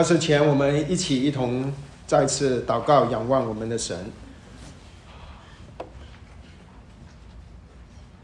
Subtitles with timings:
[0.00, 1.70] 开始前，我们一起一同
[2.06, 4.10] 再次祷告，仰望我们的神。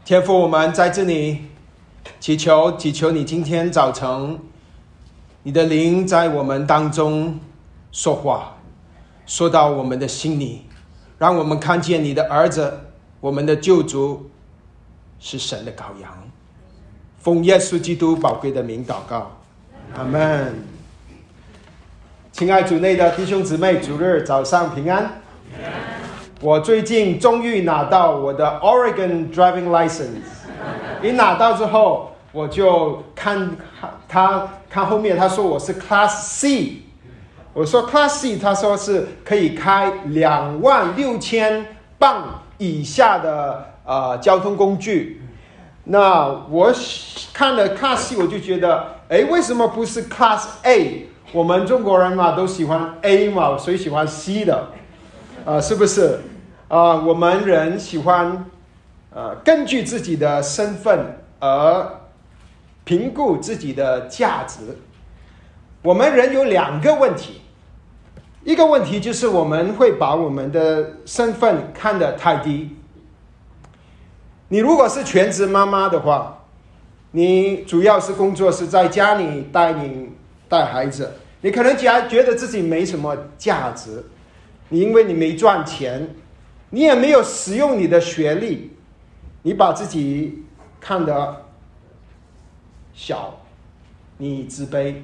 [0.03, 1.43] 天父，我们在这里
[2.19, 4.39] 祈求，祈求你今天早晨，
[5.43, 7.39] 你的灵在我们当中
[7.91, 8.57] 说话，
[9.27, 10.63] 说到我们的心里，
[11.19, 12.73] 让我们看见你的儿子，
[13.19, 14.31] 我们的救主
[15.19, 16.11] 是神的羔羊。
[17.19, 19.37] 奉耶稣基督宝贵的名祷告，
[19.95, 20.76] 阿门。
[22.37, 25.09] 亲爱主内的弟兄姊妹，主日早上平安。
[26.39, 30.21] 我最近终于拿到我的 Oregon driving license。
[31.01, 33.57] 一拿到之后，我就看
[34.07, 36.83] 他看后面，他说我是 Class C。
[37.53, 41.65] 我说 Class C，他说是可以开两万六千
[41.97, 45.23] 磅以下的呃交通工具。
[45.85, 46.71] 那我
[47.33, 51.07] 看了 Class C，我就觉得，哎，为什么不是 Class A？
[51.33, 54.69] 我们中国人嘛，都喜欢 A 嘛，谁喜欢 C 的？
[55.45, 56.21] 啊，是不是？
[56.69, 58.45] 啊，我们人喜欢，
[59.13, 61.99] 呃，根据自己的身份而
[62.85, 64.77] 评估自己的价值。
[65.81, 67.41] 我们人有两个问题，
[68.45, 72.73] 一个问题就是我们会把我们的身份看得太低。
[74.47, 76.45] 你如果是全职妈妈的话，
[77.11, 80.13] 你主要是工作是在家里带领。
[80.49, 84.03] 带孩子，你可能觉觉得自己没什么价值，
[84.69, 86.15] 你因为你没赚钱，
[86.69, 88.71] 你也没有使用你的学历，
[89.41, 90.43] 你把自己
[90.79, 91.45] 看得
[92.93, 93.39] 小，
[94.17, 94.95] 你自卑，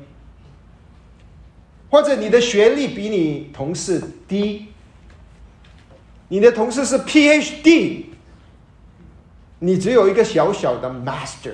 [1.89, 4.67] 或者你的学历比你同事低，
[6.29, 8.05] 你的同事是 PhD，
[9.59, 11.53] 你只有一个小小的 Master，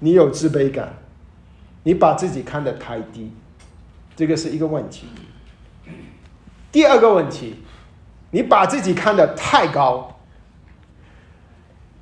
[0.00, 0.94] 你有自卑感。
[1.82, 3.32] 你把自己看得太低，
[4.14, 5.06] 这个是一个问题。
[6.70, 7.56] 第二个问题，
[8.30, 10.08] 你把自己看得太高。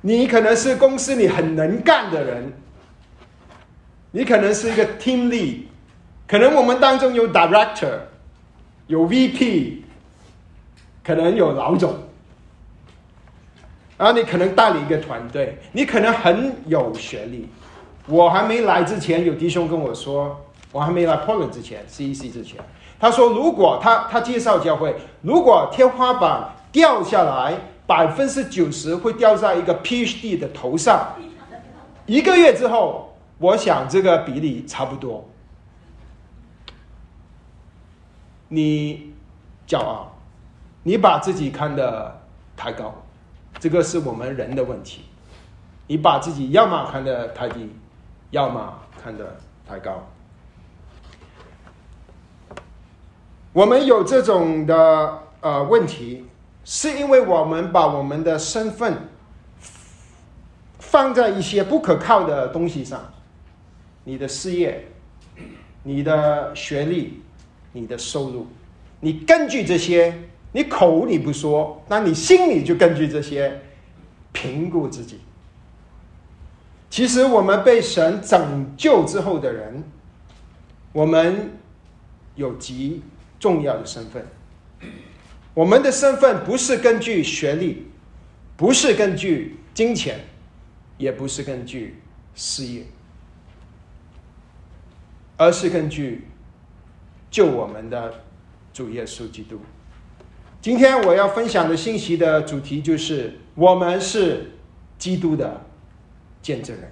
[0.01, 2.53] 你可能是公司里很能干的人，
[4.11, 5.63] 你可能是一个 team lead，
[6.27, 7.99] 可能我们当中有 director，
[8.87, 9.81] 有 VP，
[11.03, 11.95] 可能有老总，
[13.97, 17.47] 然后你可能带领一个团队，你可能很有学历。
[18.07, 20.39] 我还没来之前，有弟兄跟我说，
[20.71, 22.59] 我还没来 Poland 之前，CEC 之前，
[22.99, 31.15] 他说如果他他介绍教会，如果天花板掉下来，百分之九十会掉在一个 PhD 的头上。
[32.05, 35.27] 一个月之后，我想这个比例差不多。
[38.47, 39.13] 你
[39.67, 40.11] 骄傲，
[40.83, 42.19] 你把自己看得
[42.57, 42.93] 太高，
[43.59, 45.03] 这个是我们人的问题。
[45.87, 47.69] 你把自己要么看得太低。
[48.31, 49.37] 要么看得
[49.67, 50.07] 太高，
[53.51, 56.25] 我们有这种的呃问题，
[56.63, 59.09] 是因为我们把我们的身份
[60.79, 63.11] 放在一些不可靠的东西上，
[64.05, 64.87] 你的事业、
[65.83, 67.21] 你的学历、
[67.73, 68.47] 你的收入，
[69.01, 70.17] 你根据这些，
[70.53, 73.61] 你口里不说，那你心里就根据这些
[74.31, 75.19] 评估自己。
[76.91, 79.81] 其实我们被神拯救之后的人，
[80.91, 81.57] 我们
[82.35, 83.01] 有极
[83.39, 84.27] 重要的身份。
[85.53, 87.87] 我们的身份不是根据学历，
[88.57, 90.19] 不是根据金钱，
[90.97, 92.01] 也不是根据
[92.35, 92.83] 事业，
[95.37, 96.27] 而是根据
[97.29, 98.13] 救我们的
[98.73, 99.61] 主耶稣基督。
[100.59, 104.51] 今天我要分享的信息的主题就是：我们是
[104.99, 105.67] 基督的。
[106.41, 106.91] 见证人，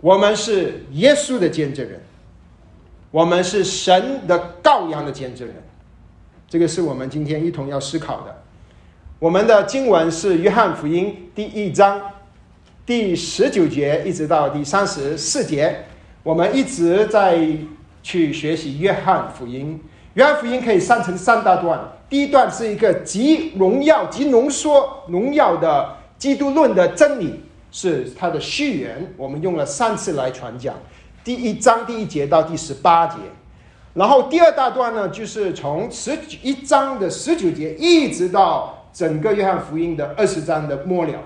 [0.00, 2.00] 我们是耶稣的见证人，
[3.10, 5.56] 我们是神的羔羊的见证人，
[6.48, 8.42] 这个是我们今天一同要思考的。
[9.18, 12.02] 我们的经文是约翰福音第一章
[12.84, 15.84] 第十九节一直到第三十四节，
[16.22, 17.48] 我们一直在
[18.02, 19.80] 去学习约翰福音。
[20.14, 21.80] 约翰福音可以分成三大段，
[22.10, 27.40] 第一段是一个极荣耀、极浓缩、荣耀的基督论的真理。
[27.76, 30.74] 是它的序言，我们用了三次来传讲，
[31.22, 33.18] 第一章第一节到第十八节，
[33.92, 41.20] 然后第二大段呢，就是从十一章的十九节一直到整个约翰福音的二十章的末了，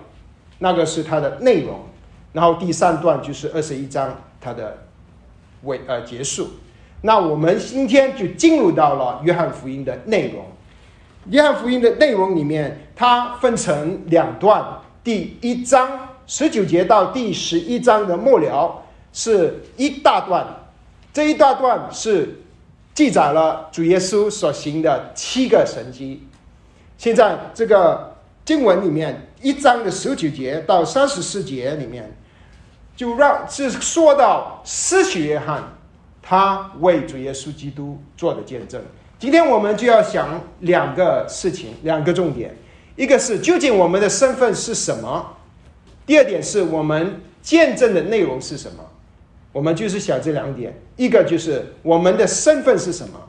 [0.58, 1.82] 那个是它的内容，
[2.32, 4.76] 然后第三段就是二十一章它的
[5.62, 6.49] 尾呃结束，
[7.02, 10.47] 那我们今天就进入到了约翰福音的内容，
[11.26, 16.10] 约翰福音的内容里面，它分成两段，第一章。
[16.31, 20.47] 十九节到第十一章的末了是一大段，
[21.12, 22.43] 这一大段是
[22.94, 26.23] 记载了主耶稣所行的七个神迹。
[26.97, 32.17] 现在这个经文里面一章的十九节到三十四节里面，
[32.94, 35.65] 就让是说到施洗约翰
[36.23, 38.81] 他为主耶稣基督做的见证。
[39.19, 42.55] 今天我们就要想两个事情，两个重点，
[42.94, 45.37] 一个是究竟我们的身份是什么，
[46.11, 48.85] 第二点是我们见证的内容是什么。
[49.53, 53.21] 我们就是想这两点，一个就是我们的身份是什么，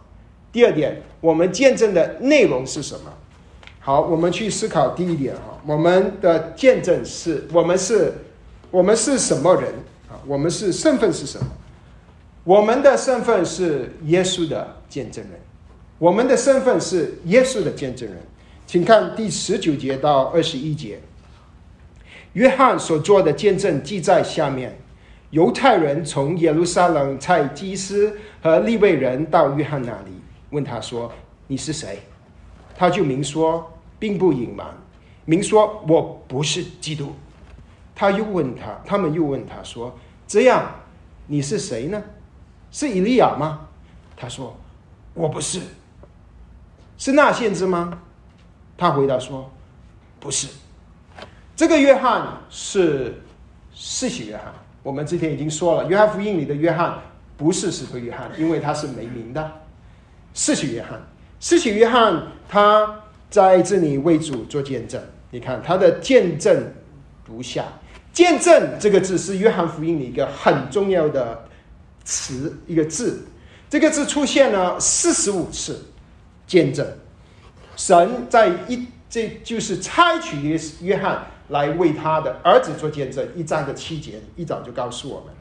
[0.52, 3.14] 第二点我们见证的内容是什么。
[3.82, 8.14] 好，我们去思考第一点哈，我们的见证是我们是，
[8.72, 9.66] 我们是什么人
[10.10, 10.18] 啊？
[10.26, 11.46] 我们是身份是什么？
[12.44, 15.40] 我们的身份是耶稣的见证人。
[16.00, 18.18] 我们的身份是耶稣的见证人，
[18.66, 21.00] 请看第十九节到二十一节。
[22.34, 24.78] 约翰所做的见证记在下面：
[25.32, 30.12] 犹太人从耶路撒冷派祭司和利未人到约翰那里，
[30.52, 31.12] 问他说
[31.48, 32.00] ：“你是谁？”
[32.76, 34.68] 他就明说，并不隐瞒，
[35.26, 37.14] 明说：“我不是基督。”
[37.94, 39.94] 他又问他，他们又问他说
[40.26, 40.72] ：“这样，
[41.28, 42.02] 你是谁呢？
[42.72, 43.68] 是以利亚吗？”
[44.16, 44.56] 他说
[45.14, 45.60] ：“我不是。”
[46.98, 48.00] 是那先知吗？
[48.78, 49.52] 他回答说
[50.20, 50.48] ：“不是。”
[51.62, 53.22] 这个约翰是
[53.72, 54.46] 世袭约翰。
[54.82, 56.98] 我们之前已经说了，《约翰福音》里的约翰
[57.38, 59.62] 不是使徒约翰，因为他是没名的。
[60.34, 61.00] 世袭约翰，
[61.40, 65.00] 世袭约翰他在这里为主做见证。
[65.30, 66.66] 你看他的见证
[67.28, 67.64] 如下
[68.12, 71.48] ：“见证”这个字是《约翰福音》里一个很重要的
[72.04, 73.24] 词，一个字。
[73.70, 75.80] 这个字出现了四十五次。
[76.48, 76.84] 见证，
[77.76, 83.26] 神在一，这就是差取约约翰来为他的儿子做见证。
[83.36, 85.34] 一章的七节一早就告诉我们。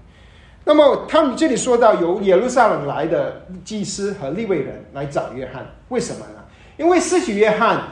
[0.62, 6.45] 那么他们这里说到由耶路撒冷来的祭司和利未人来找约翰，为什么呢？
[6.77, 7.83] 因为施洗约翰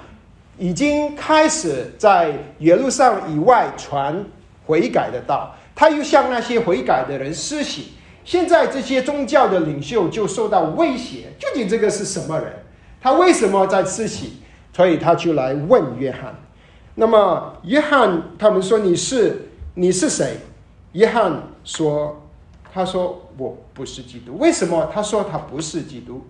[0.58, 4.22] 已经开始在耶路撒冷以外传
[4.66, 7.92] 悔改的道，他又向那些悔改的人施洗。
[8.24, 12.52] 现在这些宗教的领袖就受到威胁，究竟这个是什么人？
[13.00, 14.34] 他为什么在施洗？
[14.74, 16.34] 所以他就来问约翰。
[17.00, 20.36] 那么约翰他们说你是你是谁？
[20.94, 22.20] 约翰说
[22.74, 24.36] ：“他说我不是基督。
[24.36, 24.90] 为什么？
[24.92, 26.20] 他说他不是基督，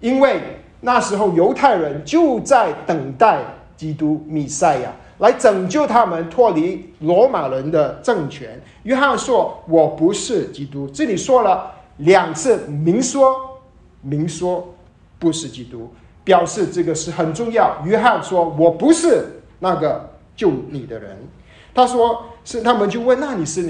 [0.00, 0.40] 因为
[0.80, 3.44] 那时候犹太人就在等待
[3.76, 8.60] 基督弥赛亚来拯救他们脱离罗马人的政权。
[8.82, 10.88] 约翰说我不是基督。
[10.88, 13.60] 这里说了两次，明说
[14.00, 14.68] 明说。”
[15.16, 15.88] 不是基督，
[16.22, 17.80] 表示这个是很重要。
[17.86, 19.24] 约翰说：“我不是
[19.64, 21.26] 那个救你的人。”
[21.74, 23.62] 他说：“是他们就问，那你是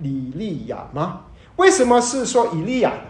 [0.00, 1.22] 以利亚吗？
[1.56, 3.06] 为什么是说以利亚呢？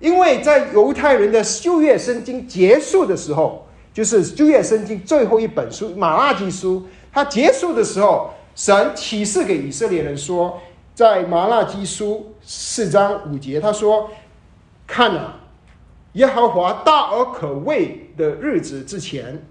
[0.00, 6.80] 因为在犹太人的旧约圣经结束的时候，就是旧约圣经最后一本书《马拉基书》，
[7.12, 10.58] 它结束的时候，神启示给以色列人说，
[10.94, 14.10] 在马拉基书四章五节，他说
[14.88, 15.34] ：‘看啊。’”
[16.14, 19.46] 耶和华大而可畏的日子之前，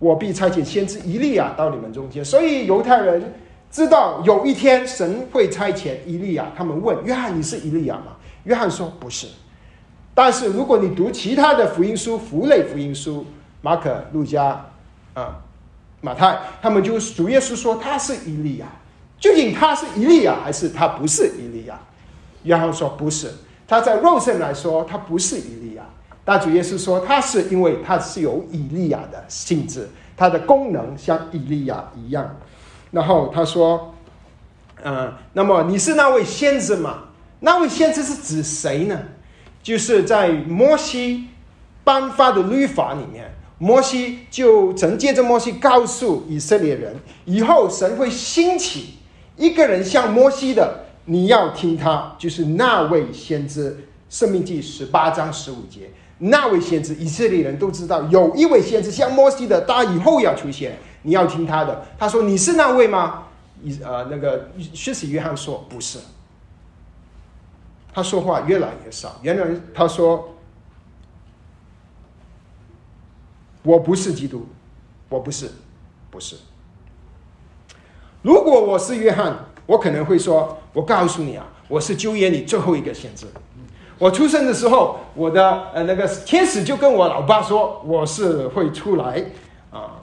[0.00, 2.24] 我必差遣先知以利亚到你们中间。
[2.24, 3.32] 所以犹太人
[3.70, 6.50] 知道有一天神会差遣以利亚。
[6.56, 9.28] 他们问约翰：“你是以利亚吗？”约翰说：“不是。”
[10.12, 13.24] 但是如果你读其他的福音书，福类福音书，
[13.60, 14.66] 马可、路加、
[15.14, 15.38] 啊、
[16.00, 18.66] 马太，他们就主耶稣说他是以利亚。
[19.18, 21.78] 究竟他是以利亚还是他不是以利亚？
[22.42, 23.30] 约翰说：“不是。”
[23.68, 25.84] 他在肉身来说，他不是以利亚。
[26.30, 32.36] 但主耶稣说，他是因为他是有以利亚的性质，他的功能像以利亚一样。
[32.92, 33.92] 然后他说
[34.84, 37.08] ：“嗯，那么你是那位先知吗？
[37.40, 38.96] 那位先知是指谁呢？
[39.60, 41.26] 就是在摩西
[41.82, 46.94] 颁发的律法里面，摩西就曾借着摩西告诉以色列人，
[47.24, 48.98] 以后神会兴起
[49.36, 53.72] 一个人像摩西的。”你要听他，就是那位先知，
[54.08, 55.90] 《生命记》十八章十五节，
[56.22, 61.86] 那位先知，以色列人都知道有一位先知像摩西的，他以后要出现，你要听他的。
[61.98, 63.24] 他说：“你是那位吗？”
[63.64, 65.98] 以呃，那个薛使约翰说：“不是。”
[67.92, 69.18] 他说话越来越少。
[69.22, 70.36] 原来他说
[73.64, 74.46] ：“我不是基督，
[75.08, 75.50] 我不是，
[76.10, 76.36] 不是。
[78.22, 83.24] 如果我是约翰。”我可能会说：“我告诉你啊，我是救援你最后一个先知。
[84.00, 89.22] 我出生的时候，我的呃那个天使就跟我老爸说，我是会出来
[89.70, 90.00] 啊。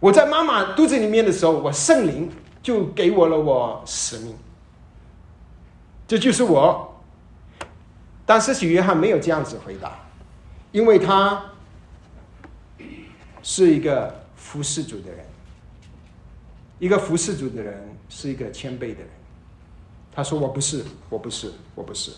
[0.00, 2.28] 我在妈妈肚子里面的时候，我圣灵
[2.60, 4.36] 就给我了我使命。
[6.08, 6.96] 这就是我。
[8.26, 9.96] 但是许约翰没有这样子回答，
[10.72, 11.40] 因为他
[13.40, 15.24] 是一个服侍主的人，
[16.80, 19.08] 一个服侍主的人是一个谦卑的人。
[20.12, 22.10] 他说：“我不是，我不是，我不是。”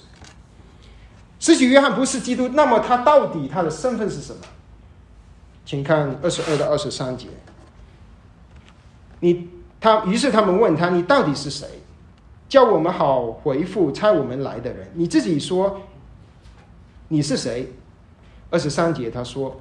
[1.40, 4.42] 使徒约翰不是基督，那么他到底他的身份是什么？
[5.64, 7.28] 请看二十二到二十三节。
[9.20, 9.49] 你
[9.80, 11.66] 他于是他们问他：“你到底是谁？
[12.49, 14.90] 叫我们好回复差我们来的人。
[14.94, 15.80] 你自己说
[17.09, 17.73] 你是谁？”
[18.50, 19.61] 二十三节他说：“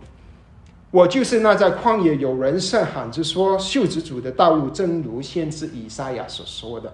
[0.92, 6.94] 我就是那在旷野有人声喊着说秀子主的道路，正如先知以赛亚所说的。”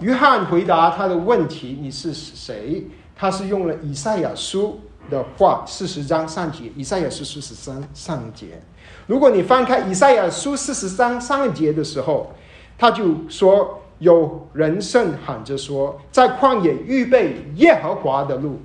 [0.00, 2.86] 约翰回答他的问题：“你是谁？”
[3.20, 8.62] 他是用了以赛亚书的话，四十章上节，以赛亚书四十三上节。
[9.06, 12.32] 如果你翻开以赛亚书四十三上节的时候，
[12.78, 18.58] 他就说有人声喊着说，在旷野预备耶和华的路，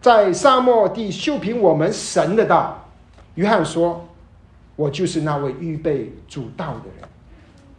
[0.00, 2.78] 在沙漠地修平我们神的道。
[3.34, 4.06] 约翰说
[4.76, 7.08] ：“我就是那位预备主道的人。”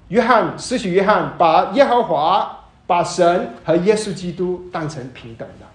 [0.09, 2.59] 约翰，使徒约翰把耶和华。
[2.85, 5.65] 把神和耶稣基督当成平等的，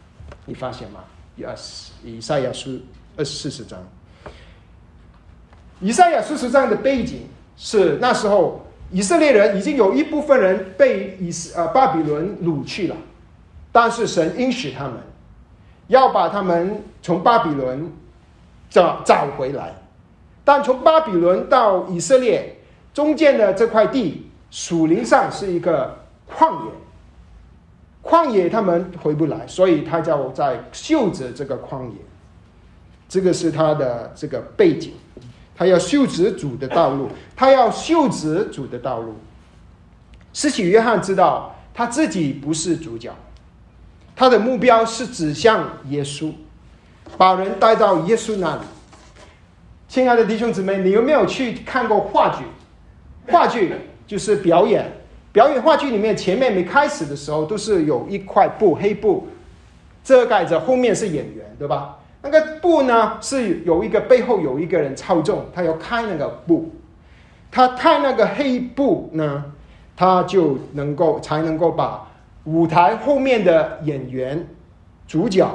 [0.45, 1.01] 你发现吗？
[1.37, 1.45] 以
[2.03, 2.81] 以赛亚书
[3.17, 3.79] 二十四十章，
[5.81, 12.97] 以赛亚四十章的背景是那时候以色列人已经有一部分人被以呃巴比伦掳去了，
[13.71, 14.95] 但是神应许他们
[15.87, 17.91] 要把他们从巴比伦
[18.69, 19.73] 找找回来，
[20.45, 22.57] 但从巴比伦到以色列
[22.93, 25.97] 中间的这块地属灵上是一个
[26.29, 26.73] 旷野。
[28.09, 31.97] 旷野他们回不来，所以他叫在修直这个旷野。
[33.07, 34.95] 这个是他的这个背景，
[35.55, 39.15] 他要袖子主的道路，他要袖子主的道路。
[40.33, 43.15] 施洗约翰知道他自己不是主角，
[44.17, 46.33] 他的目标是指向耶稣，
[47.19, 48.63] 把人带到耶稣那里。
[49.87, 52.45] 亲爱的弟兄姊妹，你有没有去看过话剧？
[53.31, 53.75] 话剧
[54.07, 54.98] 就是表演。
[55.39, 59.29] 表演话剧里面，前面没开始的时候，都是有一块布，黑布
[60.03, 61.97] 遮盖着，后面是演员，对吧？
[62.23, 66.73] 那个布呢，是有一个背后有一个人操纵，他要开那个布，
[67.53, 69.45] 他开那个黑布呢，
[69.97, 72.05] 他就能够才能够把
[72.43, 74.45] 舞台后面的演员、
[75.07, 75.49] 主角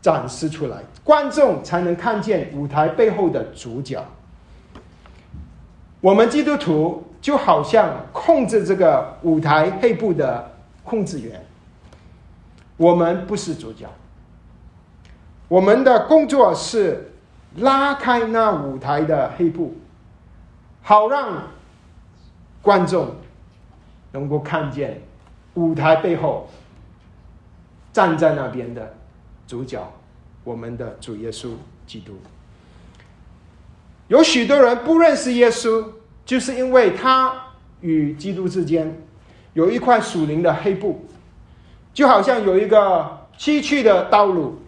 [0.00, 4.02] 展示出来，观众才能看见舞台背后的主角。
[6.00, 7.04] 我们基督徒。
[7.20, 10.52] 就好像控制这个舞台黑布的
[10.84, 11.44] 控制员，
[12.76, 13.86] 我们不是主角，
[15.48, 17.12] 我们的工作是
[17.56, 19.76] 拉开那舞台的黑布，
[20.80, 21.42] 好让
[22.62, 23.16] 观众
[24.12, 25.02] 能够看见
[25.54, 26.48] 舞台背后
[27.92, 28.94] 站在那边的
[29.46, 29.92] 主角，
[30.44, 31.50] 我们的主耶稣
[31.84, 32.12] 基督。
[34.06, 35.84] 有许多人不认识耶稣。
[36.28, 37.32] 就是因为他
[37.80, 38.94] 与基督之间
[39.54, 41.06] 有一块属灵的黑布，
[41.94, 44.60] 就好像有一个崎岖的道路，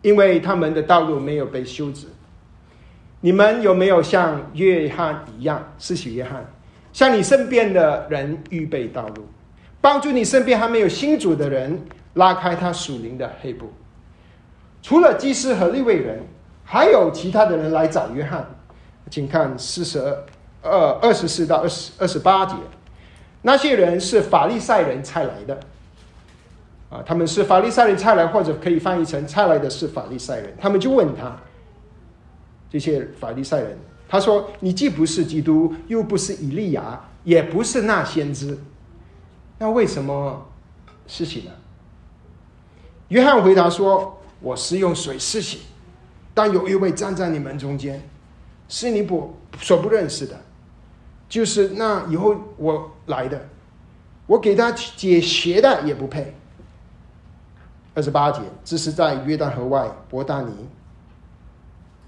[0.00, 2.06] 因为他们的道路没有被修直。
[3.20, 6.42] 你们有没有像约翰一样，是许约翰，
[6.90, 9.26] 向你身边的人预备道路，
[9.78, 11.78] 帮助你身边还没有新主的人
[12.14, 13.70] 拉开他属灵的黑布？
[14.80, 16.22] 除了祭司和立位人，
[16.64, 18.48] 还有其他的人来找约翰。
[19.10, 20.24] 请看四十二
[20.62, 22.54] 二二十四到二十二十八节，
[23.42, 25.58] 那些人是法利赛人差来的，
[26.90, 30.54] 啊，他们是法利赛人差来，或者可以翻译成差来的是法利赛人。
[30.60, 31.36] 他们就问他，
[32.68, 38.58] 这些法利赛人，他说：“你既不是基督，又不是以利亚，也不是那先知，
[39.58, 40.46] 那为什么
[41.06, 41.52] 施洗呢？”
[43.08, 45.60] 约翰回答说：“我是用水施洗，
[46.34, 48.02] 但有一位站在你们中间。”
[48.68, 50.38] 是你不所不认识的，
[51.28, 53.48] 就是那以后我来的，
[54.26, 56.34] 我给他解鞋带也不配。
[57.94, 60.52] 二十八节，这是在约旦河外伯大尼，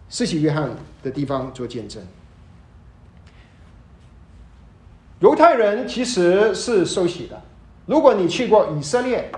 [0.09, 0.71] 施洗约翰
[1.03, 2.01] 的地方做见证。
[5.19, 7.43] 犹太人其实是受洗的。
[7.87, 9.33] 如果你去过以色列，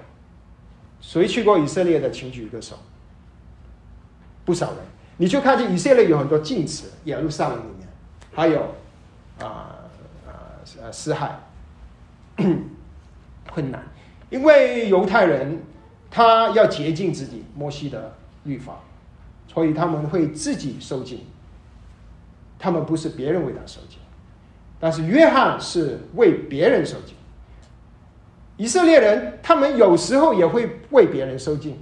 [1.00, 2.76] 谁去过以色列的，请举一个手。
[4.45, 4.79] 不少人。
[5.23, 7.87] 你就看见以色列有很多禁词，耶路撒冷里面，
[8.33, 8.61] 还有
[9.38, 9.79] 啊
[10.26, 11.38] 啊呃死海
[13.49, 13.81] 困难，
[14.31, 15.62] 因为犹太人
[16.11, 18.12] 他要洁净自己，摩西的
[18.43, 18.81] 律法，
[19.47, 21.25] 所以他们会自己受尽，
[22.59, 24.00] 他们不是别人为他受尽，
[24.81, 27.14] 但是约翰是为别人受尽，
[28.57, 31.79] 以色列人他们有时候也会为别人收敬，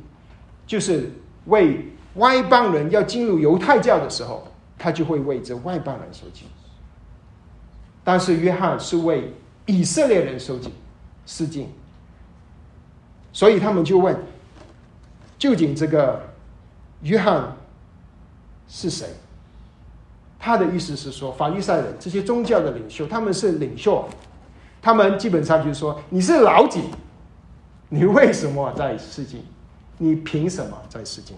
[0.67, 1.11] 就是
[1.47, 4.47] 为外邦人要进入犹太教的时候，
[4.79, 6.47] 他就会为这外邦人收敬。
[8.03, 9.33] 但是约翰是为
[9.67, 10.73] 以色列人收敬、
[11.27, 11.69] 施敬，
[13.33, 14.17] 所以他们就问：
[15.39, 16.21] 究竟这个
[17.03, 17.55] 约翰
[18.67, 19.07] 是谁？
[20.39, 24.09] 他的意思是说，法利赛人这些宗教的领袖，他们是领袖，
[24.81, 26.83] 他们基本上就是说，你是老几？
[27.91, 29.45] 你为什么在施敬？
[29.99, 31.37] 你凭什么在施敬？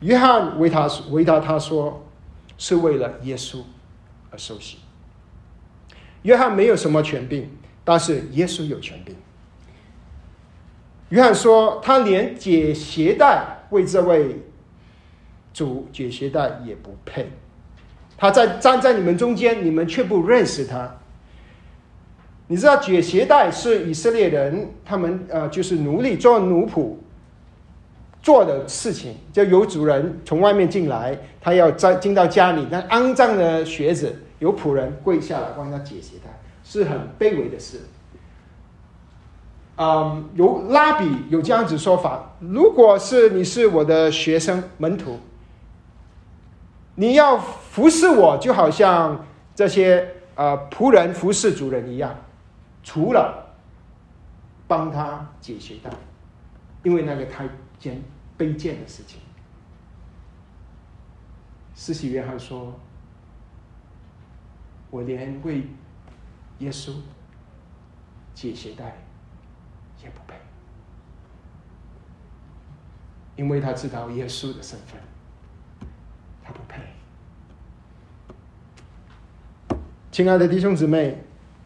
[0.00, 2.04] 约翰为他回答他说，
[2.56, 3.58] 是为了耶稣
[4.30, 4.78] 而受洗。
[6.22, 7.50] 约翰没有什么权柄，
[7.84, 9.14] 但是耶稣有权柄。
[11.10, 14.42] 约翰说，他连解鞋带为这位
[15.52, 17.30] 主解鞋带也不配。
[18.16, 20.96] 他在站在你们中间，你们却不认识他。
[22.48, 26.96] 你知道解鞋带是以色列人他们呃，就是奴隶做奴仆
[28.22, 36.30] 做的事情，就有主人从外面进来，他要在进到家里，那肮脏的学子，有仆人跪下来帮他解鞋带，
[36.62, 37.80] 是很卑微的事。
[39.76, 45.18] 嗯，有拉比有这样子说法：如果是你是我的学生门徒。
[46.96, 49.24] 你要服侍我，就好像
[49.54, 52.14] 这些呃仆人服侍主人一样，
[52.82, 53.46] 除了
[54.66, 55.88] 帮他解鞋带，
[56.82, 57.48] 因为那个太
[57.80, 58.00] 件
[58.38, 59.18] 卑贱的事情。
[61.74, 62.78] 施洗约翰说
[64.90, 65.66] ：“我连为
[66.58, 66.92] 耶稣
[68.34, 68.98] 解鞋带
[70.04, 70.36] 也不配，
[73.34, 75.00] 因为他知道耶稣的身份。”
[76.44, 76.82] 他不配，
[80.10, 81.22] 亲爱的弟兄姊妹，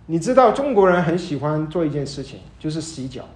[0.07, 3.27] 你知道中国人很喜欢做一件事情，就是洗脚。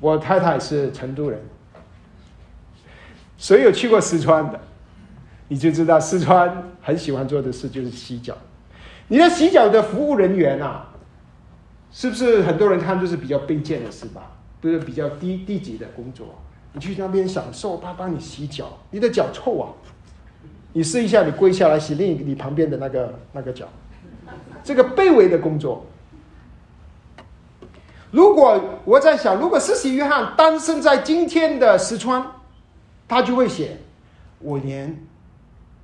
[0.00, 1.38] 我太太是成都人，
[3.36, 4.58] 谁有去过四川的，
[5.48, 8.36] 你就知道四川很喜欢做的事就是洗脚。
[9.08, 10.88] 你的洗脚的服务人员啊，
[11.92, 14.32] 是不是很多人看都是比较卑贱的，是吧？
[14.60, 16.26] 都是比较低低级的工作。
[16.72, 19.68] 你去那边享受，他帮你洗脚，你的脚臭啊！
[20.72, 23.68] 你试一下，你跪下来洗另一个你旁边的那个那个脚，
[24.62, 25.84] 这个卑微的工作。
[28.10, 32.26] 如果我在想，如果施洗约翰诞生在今天的四川，
[33.06, 33.78] 他就会写：
[34.40, 35.06] 我连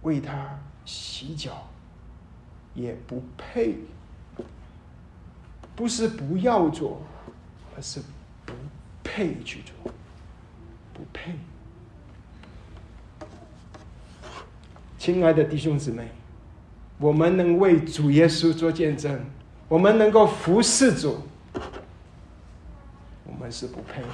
[0.02, 1.68] 为他洗脚
[2.74, 3.78] 也不配，
[5.74, 7.00] 不是不要做，
[7.76, 8.00] 而是
[8.44, 8.52] 不
[9.04, 9.92] 配去做。
[10.92, 11.32] 不配，
[14.98, 16.08] 亲爱的弟兄姊妹，
[16.98, 19.20] 我们能为主耶稣做见证，
[19.68, 21.18] 我们能够服侍主，
[23.50, 24.08] 是不配的，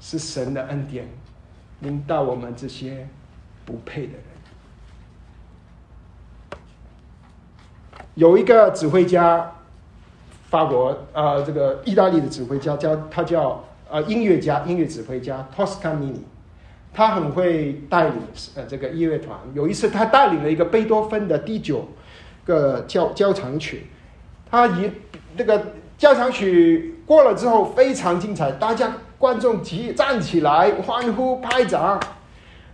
[0.00, 1.08] 是神的恩典
[1.80, 3.08] 临到我们这些
[3.64, 4.22] 不配的人。
[8.14, 9.52] 有一个指挥家，
[10.50, 13.64] 法国呃，这个意大利的指挥家叫他叫。
[13.90, 16.20] 呃，音乐家、音乐指挥家 Toscanini，
[16.94, 18.14] 他很会带领
[18.54, 19.38] 呃这个音乐团。
[19.52, 21.86] 有一次，他带领了一个贝多芬的第九
[22.46, 23.88] 个交交响曲，
[24.50, 24.90] 他一
[25.36, 32.00] 那个交响曲过了之后非常精彩，大家观众齐站起来欢呼拍掌，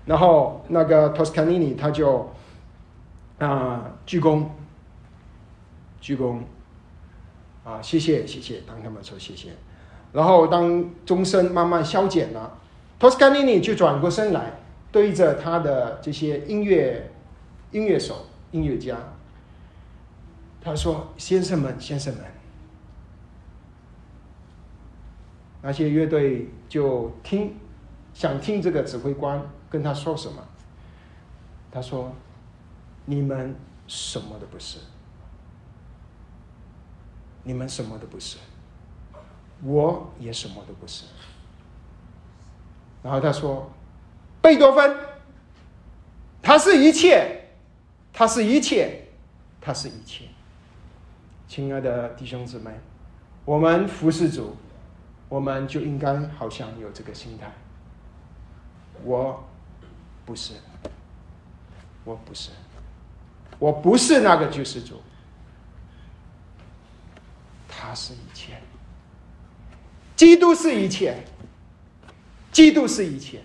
[0.07, 2.31] 然后那个 Toscanini 他就
[3.39, 4.45] 啊鞠躬，
[6.01, 6.39] 鞠躬，
[7.65, 9.51] 啊谢谢谢谢，当他们说谢谢。
[10.11, 12.59] 然后，当钟声慢慢消减了，
[12.99, 14.53] 托斯卡尼尼就转过身来，
[14.91, 17.13] 对着他的这些音乐
[17.73, 18.97] 音乐手、音乐家，
[20.63, 22.25] 他说：“先生们，先生们。”
[25.63, 27.57] 那些乐队就听，
[28.15, 30.43] 想听这个指挥官跟他说什么。
[31.71, 32.13] 他说
[33.05, 33.55] ：“你们
[33.87, 34.79] 什么都不是，
[37.43, 38.39] 你们什么都不是。”
[39.65, 41.05] 我也什么都不是。
[43.03, 43.69] 然后他说
[44.41, 44.97] ：“贝多芬，
[46.41, 47.51] 他是一切，
[48.13, 49.09] 他是一切，
[49.61, 50.25] 他是一切。”
[51.49, 52.71] 亲爱的弟兄姊妹，
[53.45, 54.55] 我们服侍主，
[55.29, 57.53] 我们就应该好像有这个心态。
[59.05, 59.45] 我
[60.25, 60.55] 不是，
[62.05, 62.51] 我不是，
[63.59, 65.01] 我不是那个救世主，
[67.69, 68.55] 他是一切。
[70.17, 71.23] 基督是一切，
[72.51, 73.41] 基督是一切。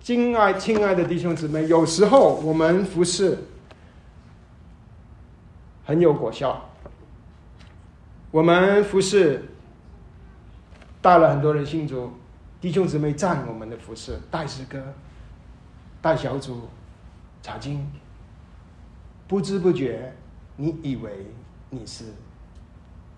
[0.00, 3.36] 亲爱亲爱的弟兄姊妹，有时候我们服侍，
[5.84, 6.70] 很有果效。
[8.30, 9.44] 我们服侍
[11.06, 12.10] 带了很多人信主，
[12.60, 14.92] 弟兄姊妹赞我们的服侍，带诗歌、
[16.02, 16.68] 带小组、
[17.40, 17.88] 查经，
[19.28, 20.12] 不知不觉，
[20.56, 21.28] 你以为
[21.70, 22.06] 你是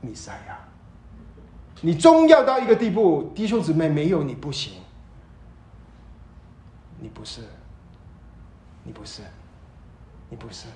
[0.02, 0.58] 弥赛亚，
[1.80, 4.74] 你终要到一个地步，弟兄姊妹没有你不行，
[7.00, 7.40] 你不是，
[8.84, 9.22] 你不是，
[10.28, 10.66] 你不是。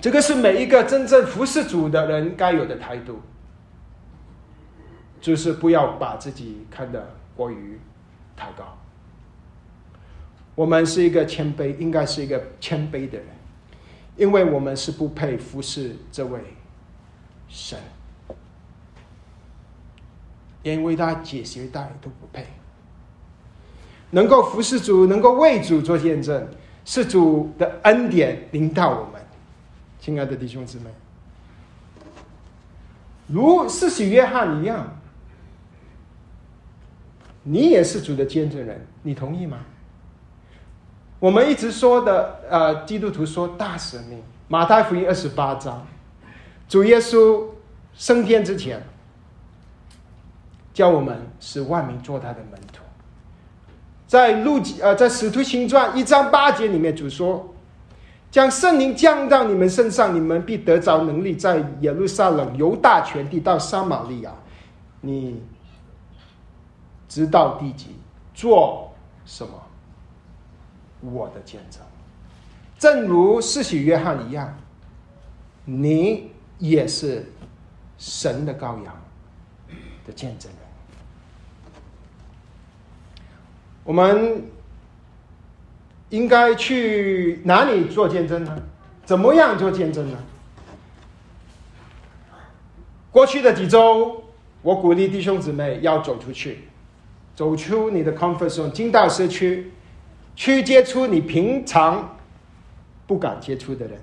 [0.00, 3.20] 这个是每一个真正服侍主的人该有的态度，
[5.20, 7.80] 就是不要把自己看得过于
[8.36, 8.76] 太高。
[10.54, 13.26] 我们是一个谦卑，应该是一个谦卑的人，
[14.16, 16.40] 因为我们是不配服侍这位
[17.48, 17.78] 神，
[20.62, 22.46] 连为他解鞋带都不配。
[24.10, 26.48] 能够服侍主，能够为主做见证，
[26.84, 29.15] 是主的恩典领导我们。
[30.06, 30.84] 亲爱的弟兄姊妹，
[33.26, 34.86] 如四喜约翰一样，
[37.42, 39.58] 你也是主的见证人，你同意吗？
[41.18, 45.84] 我们一直说的，呃，基督徒说大使命，马太福音二十八章，
[46.68, 47.44] 主耶稣
[47.92, 48.80] 升天之前，
[50.72, 52.84] 叫我们使万民做他的门徒。
[54.06, 57.52] 在路呃，在使徒行传一章八节里面，主说。
[58.30, 64.34] 将圣灵降到你们身上，你们必得着能力，在耶路撒冷、犹大全地到撒玛利亚，
[65.00, 65.42] 你
[67.08, 67.96] 知道地极
[68.34, 68.92] 做
[69.24, 69.52] 什么？
[71.00, 71.80] 我的见证，
[72.78, 74.54] 正如世袭约翰一样，
[75.64, 77.32] 你也是
[77.96, 78.94] 神的羔羊
[80.06, 80.60] 的见证人。
[83.82, 84.55] 我们。
[86.16, 88.56] 应该去哪里做见证呢？
[89.04, 90.16] 怎么样做见证呢？
[93.10, 94.24] 过去的几周，
[94.62, 96.68] 我鼓励弟兄姊妹要走出去，
[97.34, 99.70] 走出你的 comfort zone，进到社区，
[100.34, 102.16] 去接触你平常
[103.06, 104.00] 不敢接触的人，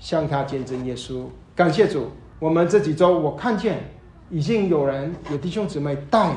[0.00, 1.26] 向他见证耶稣。
[1.54, 2.10] 感谢主，
[2.40, 3.88] 我们这几周我看见
[4.30, 6.34] 已经有人有弟兄姊妹带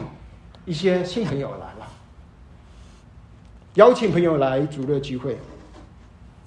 [0.66, 1.73] 一些新朋友来。
[3.76, 5.38] 邀请朋友来主乐聚会，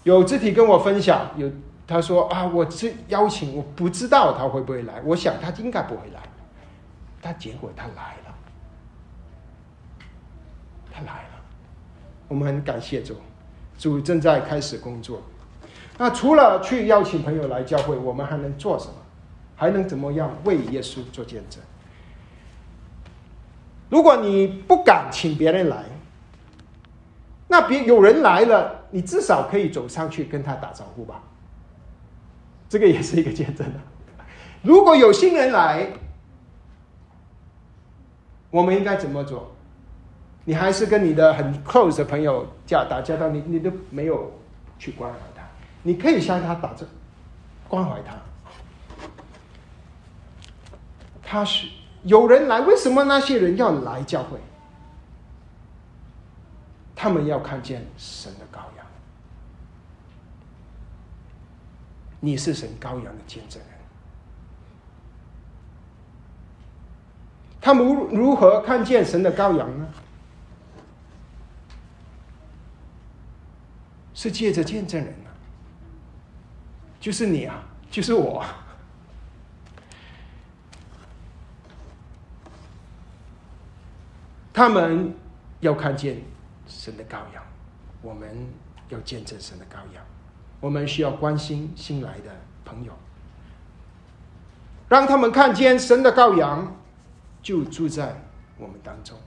[0.04, 1.50] 有肢体跟我分享，有
[1.86, 6.22] 他说啊，我是邀请，我不知道他会不会来，我想他应该不会来，
[7.20, 8.34] 但结果他来了，
[10.92, 11.30] 他来了，
[12.28, 13.16] 我们很感谢主，
[13.78, 15.20] 主正在开始工作。
[15.98, 18.92] 那除了去邀请朋友来教会，我们还能做什么？
[19.56, 21.60] 还能怎么样为耶稣做见证？
[23.88, 25.82] 如果你不敢请别人来，
[27.48, 31.22] 那别有人来了，你至少可以走上去跟他打招呼吧。
[32.68, 33.78] 这个也是一个见证啊。
[34.62, 35.88] 如果有新人来，
[38.50, 39.52] 我们应该怎么做？
[40.44, 44.32] 你还是跟你的很 close 的朋友叫打交道，你你都没有
[44.78, 45.42] 去关怀他，
[45.82, 46.86] 你可以向他打着
[47.68, 48.16] 关怀他。
[51.22, 51.66] 他是
[52.04, 54.38] 有人来，为什么那些人要来教会？
[56.96, 58.86] 他们要看见神的羔羊，
[62.18, 63.70] 你是神羔羊的见证人。
[67.60, 69.86] 他们如何看见神的羔羊呢？
[74.14, 75.28] 是借着见证人啊，
[76.98, 78.42] 就是你啊，就是我。
[84.54, 85.14] 他们
[85.60, 86.22] 要看见。
[86.86, 87.42] 神的羔羊，
[88.00, 88.28] 我们
[88.90, 90.04] 要见证神的羔羊。
[90.60, 92.30] 我们需要关心新来的
[92.64, 92.92] 朋友，
[94.88, 96.76] 让他们看见神的羔羊
[97.42, 98.22] 就住在
[98.56, 99.18] 我们当中。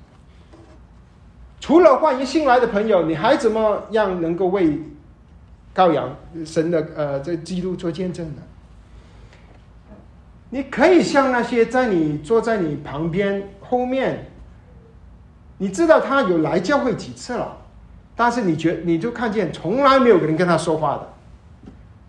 [1.60, 4.82] 除了欢迎新来的朋友，你还怎么样能够为
[5.76, 8.42] 羔羊神的呃这基督做见证呢？
[10.50, 14.32] 你可以像那些在你坐在你旁边后面。
[15.60, 17.58] 你知道他有来教会几次了，
[18.16, 21.10] 但是你觉你就看见从来没有人跟他说话的，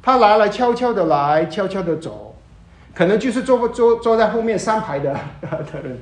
[0.01, 2.35] 他来了悄悄的来，悄悄的走，
[2.95, 5.99] 可能就是坐坐坐在后面三排的 的人，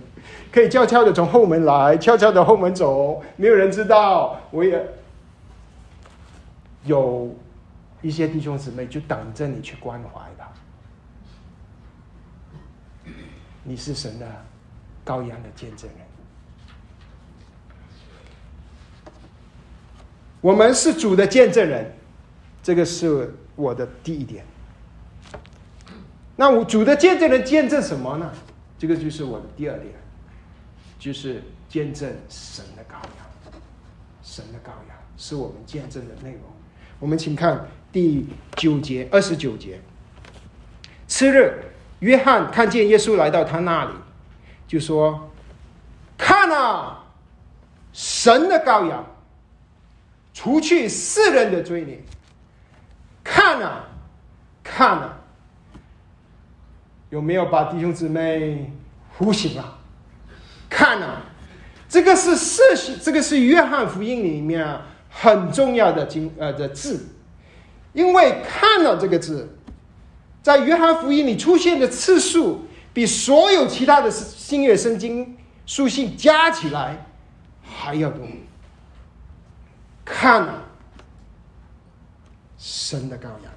[0.53, 4.39] 可以悄悄的从后门来，悄悄的后门走，没有人知道。
[4.51, 4.87] 我也
[6.85, 7.35] 有
[8.03, 10.47] 一些弟兄姊妹就等着你去关怀他，
[13.65, 14.27] 你是神的
[15.07, 16.08] 羔羊的见证人。
[20.41, 21.95] 我们是主的见证人，
[22.63, 24.45] 这个是我的第一点。
[26.37, 28.31] 那我主的见证人见证什么呢？
[28.79, 29.93] 这个就是我的第二点，
[30.99, 33.53] 就是见证神的羔羊。
[34.23, 36.43] 神的羔羊是我们见证的内容。
[37.01, 38.25] 我们请看第
[38.55, 39.81] 九节、二十九节。
[41.09, 41.65] 次日，
[41.99, 43.91] 约翰看见耶稣来到他那里，
[44.69, 45.33] 就说
[46.17, 47.05] ：“看啊，
[47.93, 49.05] 神的羔羊，
[50.39, 52.01] 除去世人的罪孽。
[53.25, 53.89] 看啊，
[54.63, 55.19] 看啊。”
[57.11, 58.71] 有没有把弟兄姊妹
[59.17, 59.79] 呼醒了？
[60.71, 61.23] 看啊，
[61.89, 62.63] 这个是四，
[63.03, 64.65] 这个是约翰福音里面
[65.11, 67.05] 很重要的经呃的字，
[67.93, 69.59] 因为看了这个字，
[70.41, 77.05] 在约翰福音里出现的次数比所有其他的新约圣经书信加起来
[77.61, 78.25] 还要多。
[80.09, 80.65] 看啊，
[82.57, 83.53] 神的羔羊。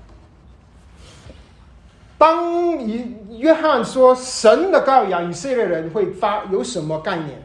[2.17, 7.41] 当以约翰说神的羔羊，以色列人会发有什么概念？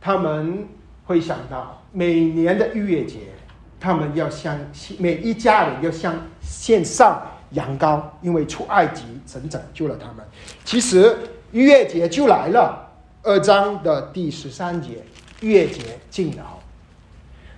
[0.00, 0.68] 他们
[1.06, 3.20] 会想到每年的逾越节，
[3.80, 4.56] 他们要向
[4.98, 10.24] 每一家人要向献上羊羔，因为出埃及神拯救了他们。
[10.64, 11.16] 其实
[11.50, 12.88] 逾越节就来了，
[13.22, 15.02] 二章的第十三节，
[15.40, 16.44] 逾越节近了。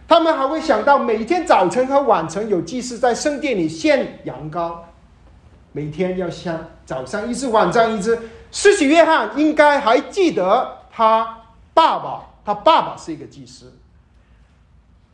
[0.09, 4.77] 他们还会想到每天早晨和晚晨有祭司在圣殿里献羊羔。
[5.73, 8.19] 每天要像早上一只，晚上一只。
[8.51, 11.43] 施洗约翰应该还记得他
[11.75, 13.75] 爸爸，他爸爸是一个祭司。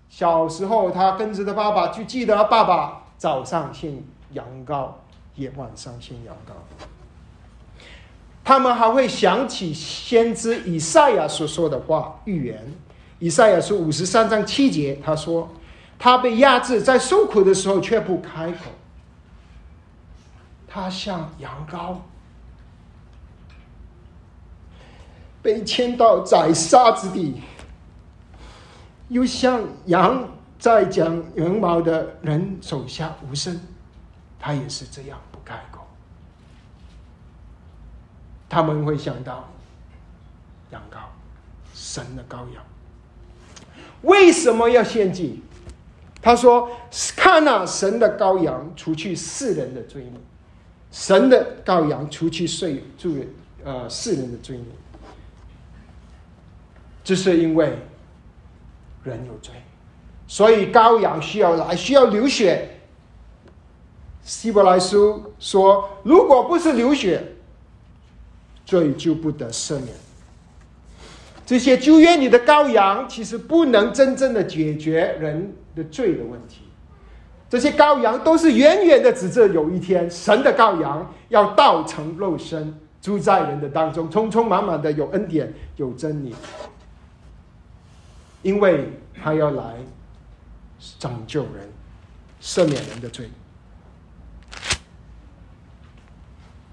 [0.08, 4.90] 小时候他跟着他爸爸，就记得爸爸早上献羊羔，
[5.34, 6.52] 也晚上献羊羔。
[8.44, 12.72] 他们还会想起先知以赛亚所说的话预言。
[13.22, 15.48] 以赛亚书五十三章七节，他说
[15.96, 18.72] ：“他被压制，在受苦的时候却不开口。”
[20.66, 21.98] 他像羊羔，
[25.40, 27.40] 被牵到宰杀之地，
[29.06, 33.60] 又像羊在讲羊毛的人手下无声。
[34.40, 35.86] 他也是这样不开口。
[38.48, 39.48] 他们会想到
[40.72, 40.98] 羊羔，
[41.72, 42.64] 神的羔羊。
[44.02, 45.42] 为什么要献祭？
[46.20, 46.70] 他说
[47.16, 50.12] ：“看那神的羔羊，除去世人的罪孽。”
[50.92, 53.28] 神的羔羊除去罪，罪
[53.64, 54.66] 呃世人的罪孽，
[57.02, 57.78] 这是因为
[59.02, 59.54] 人有罪，
[60.28, 62.78] 所以羔羊需要来，需要流血。
[64.22, 67.34] 希伯来书说，如果不是流血，
[68.66, 69.88] 罪就不得赦免。
[71.44, 76.62] 这些旧约里的羔羊，其实不能真正的解决人的罪的问题。
[77.50, 86.34] 这些羔羊都是远远的指着有一天，神的羔羊要道成肉身，住在人的当中，充充满满的有恩典、有真理，
[88.40, 88.88] 因为
[89.22, 89.74] 他要来
[90.98, 91.68] 拯救人、
[92.40, 93.28] 赦免人的罪。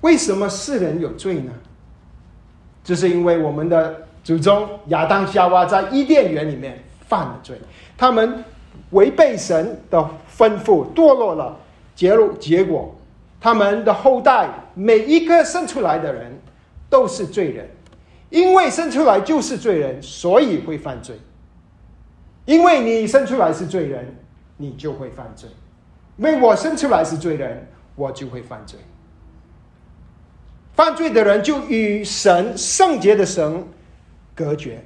[0.01, 1.51] 为什么世人有罪呢？
[2.85, 7.59] 就是因为我们的祖宗亚当夏娃在伊甸园里面犯了罪，
[7.97, 8.43] 他们
[8.91, 10.09] 违背神的。
[10.39, 11.59] 吩咐堕落了，
[11.93, 12.95] 结果结果，
[13.41, 16.31] 他们的后代每一个生出来的人
[16.89, 17.69] 都是罪人，
[18.29, 21.19] 因为生出来就是罪人，所以会犯罪。
[22.45, 24.15] 因为你生出来是罪人，
[24.55, 25.49] 你就会犯罪；
[26.15, 28.79] 因为我生出来是罪人，我就会犯罪。
[30.73, 33.67] 犯罪的人就与神圣洁的神
[34.39, 34.81] 隔绝，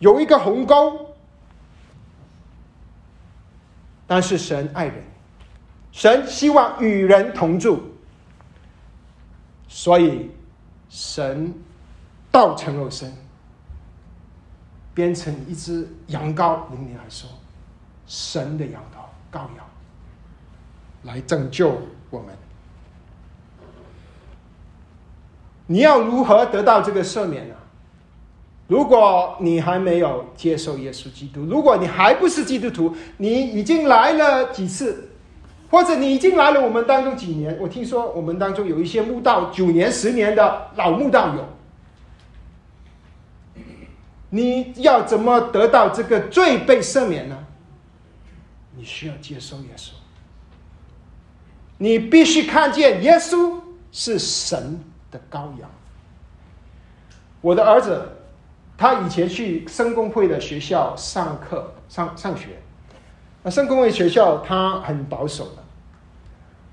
[0.00, 1.14] 有一个鸿沟。
[4.08, 5.04] 但是神爱人，
[5.92, 7.80] 神希望与人同住，
[9.68, 10.28] 所以
[10.88, 11.54] 神
[12.32, 13.16] 道成肉身，
[14.92, 16.68] 变成一只羊羔。
[16.72, 17.30] 灵里来说，
[18.04, 19.64] 神的羊羔羔羊，
[21.04, 22.34] 来拯救我们。
[25.68, 27.54] 你要如何得到这个赦免呢？
[28.70, 35.10] 如果你还没有接受耶稣基督，如果你还不是基督徒，你已经来了几次，
[35.68, 41.48] 或者你已经来了我们当中几年，我听说我们当中有一些墓道九年、十年的老墓道友，
[44.30, 47.36] 你要怎么得到这个罪被赦免呢？
[48.76, 49.90] 你需要接受耶稣，
[51.78, 53.56] 你必须看见耶稣
[53.90, 54.78] 是神
[55.10, 55.68] 的羔羊。
[57.40, 58.12] 我的儿子。
[58.80, 62.58] 他以前去圣公会的学校上课、上上学，
[63.42, 65.62] 那圣公会学校他很保守的，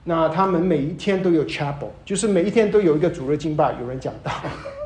[0.06, 4.32] 那他们每一天都有 chapel，就是每一天都有一个主日敬拜，有人讲道。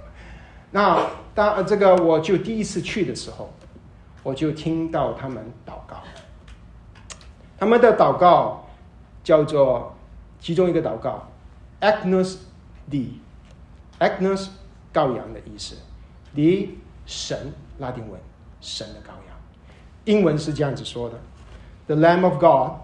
[0.71, 0.99] 那
[1.36, 3.53] 当这个我就第一次去的时候，
[4.23, 5.97] 我就听到他们祷告，
[7.60, 8.67] 他们的祷告
[9.23, 9.95] 叫做
[10.39, 11.27] 其中一个祷告
[11.81, 12.38] ，Agnus
[12.89, 14.47] Dei，Agnus
[14.91, 15.75] 羔羊的意思
[16.34, 16.79] ，D
[17.11, 18.20] 神拉丁文
[18.61, 19.37] 神的羔羊，
[20.04, 21.18] 英文是这样子说的：
[21.87, 22.80] The Lamb of God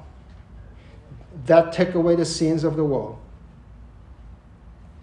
[1.46, 3.16] that take away the sins of the world.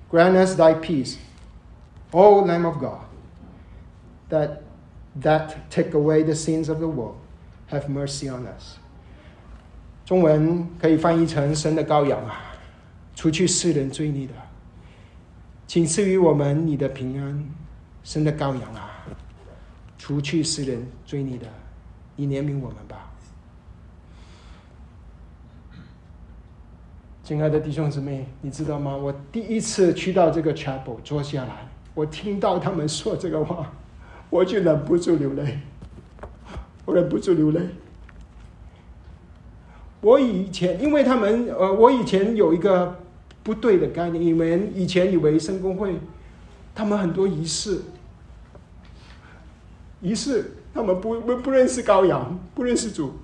[0.09, 1.17] Grant us thy peace,
[2.11, 3.01] O Lamb of God,
[4.29, 4.61] that
[5.21, 7.15] that take away the sins of the world.
[7.69, 8.77] Have mercy on us.
[10.05, 12.41] 中文可以翻译成“神的羔羊啊，
[13.15, 14.33] 除去世人罪孽的，
[15.67, 17.45] 请赐予我们你的平安。
[18.01, 18.89] 神的羔羊啊，
[20.04, 21.46] 除去世人罪孽的，
[22.14, 23.10] 你怜悯我们吧。”
[27.24, 28.94] 亲爱的弟兄姊妹，你知道吗？
[28.94, 33.72] 我第一次去到这个 chapel 坐下来，我听到他们说这个话，
[34.28, 35.60] 我就忍不住流泪，
[36.84, 37.62] 我忍不住流泪。
[40.02, 42.94] 我以前，因为他们，呃，我以前有一个
[43.42, 45.98] 不对的概念，因为以前以为圣公会，
[46.74, 47.80] 他们很多仪式，
[50.04, 53.14] 于是，他们不不不认识羔羊，不认识主。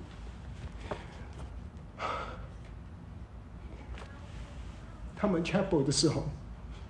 [5.15, 6.25] 他们 chapel 的时候，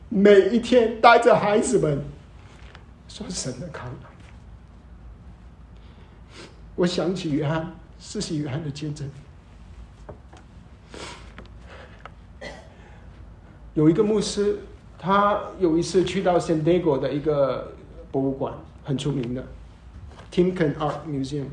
[0.08, 2.02] 每一天带着孩子们
[3.10, 3.96] 说神的羔羊。
[6.76, 9.12] 我想起约翰，四喜约翰的见证。
[13.74, 14.60] 有一个牧师，
[14.98, 17.74] 他有一次去到 San Diego 的一个
[18.10, 18.54] 博物馆，
[18.86, 19.46] 很出名的
[20.32, 21.46] Timken Art Museum。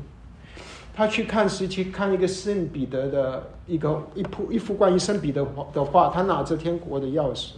[0.95, 7.53] 他去看时去看一个圣彼得的一个一幅一幅关于圣彼得的画，他拿着天国的钥匙，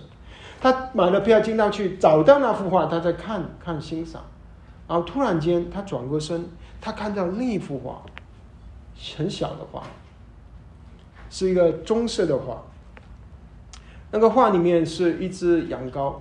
[0.60, 4.22] 他买了票进到去，找到那幅画，他在看看欣赏，
[4.88, 6.46] 然后突然间他转过身，
[6.80, 8.04] 他看到另一幅画，
[9.18, 9.82] 很小的画，
[11.32, 12.62] 是一个棕色的画。
[14.12, 16.14] 那个画里面是一只羊羔，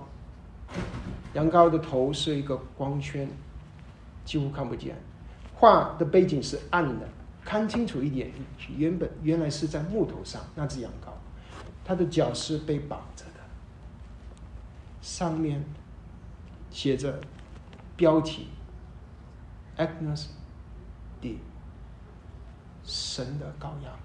[1.33, 3.29] 羊羔的头是一个光圈，
[4.25, 4.95] 几乎看不见。
[5.53, 7.07] 画的背景是暗的，
[7.45, 8.31] 看清楚一点，
[8.75, 11.11] 原本原来是在木头上那只羊羔，
[11.85, 13.39] 它的脚是被绑着的，
[15.01, 15.63] 上面
[16.71, 17.21] 写着
[17.95, 18.47] 标题
[19.77, 20.27] “Agnes
[21.19, 21.37] D，
[22.83, 23.99] 神的羔羊”。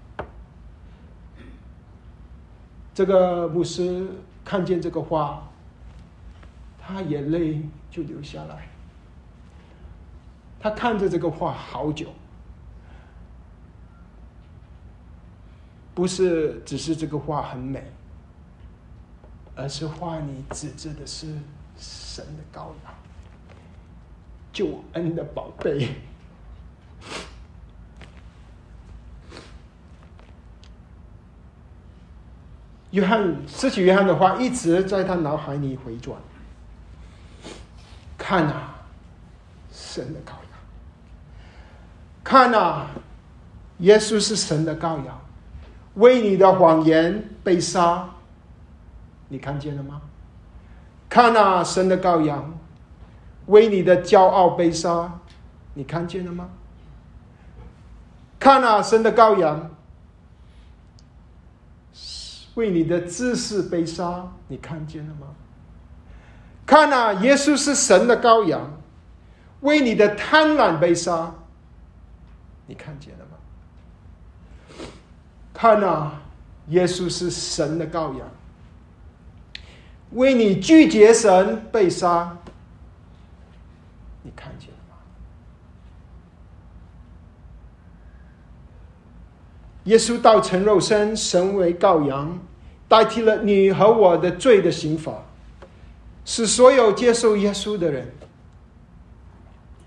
[2.93, 4.07] 这个牧师
[4.43, 5.47] 看见这个画，
[6.79, 8.67] 他眼泪就流下来。
[10.59, 12.07] 他看着这个画好久，
[15.93, 17.91] 不是只是这个画很美，
[19.55, 21.27] 而是画里指着的是
[21.77, 22.93] 神的羔羊，
[24.51, 25.89] 救恩的宝贝。
[32.91, 36.19] 约翰，失去约翰的话一直在他脑海里回转。
[38.17, 38.75] 看啊，
[39.71, 40.46] 神的羔羊。
[42.27, 42.87] 看啊，
[43.77, 45.17] 耶稣是神的羔羊，
[45.93, 48.09] 为你的谎言被杀，
[49.29, 50.01] 你看见了吗？
[51.07, 52.53] 看啊，神的羔羊，
[53.45, 55.21] 为你的骄傲被杀，
[55.73, 56.49] 你看见了吗？
[58.37, 59.71] 看啊，神的羔羊，
[62.55, 65.27] 为你的知识被杀，你看见了吗？
[66.65, 68.69] 看啊，耶稣是神的羔羊，
[69.61, 71.33] 为你的贪婪被杀。
[72.67, 73.37] 你看见了吗？
[75.53, 76.11] 看呐，
[76.67, 78.29] 耶稣是神的羔羊，
[80.11, 82.37] 为你拒绝神被杀。
[84.21, 84.95] 你看见了吗？
[89.85, 92.37] 耶稣道成肉身，神为羔羊，
[92.89, 95.23] 代替了你和我的罪的刑罚，
[96.25, 98.13] 使所有接受耶稣的人，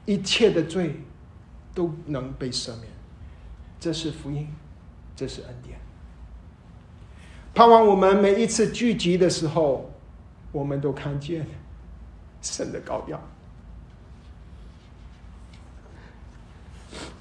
[0.07, 0.99] 一切的罪。
[1.75, 2.89] 都能被赦免，
[3.79, 4.49] 这是福音，
[5.15, 5.79] 这是恩典。
[7.55, 9.91] 盼望我们每一次聚集的时候，
[10.53, 11.47] 我们都看见
[12.41, 13.21] 神的羔羊。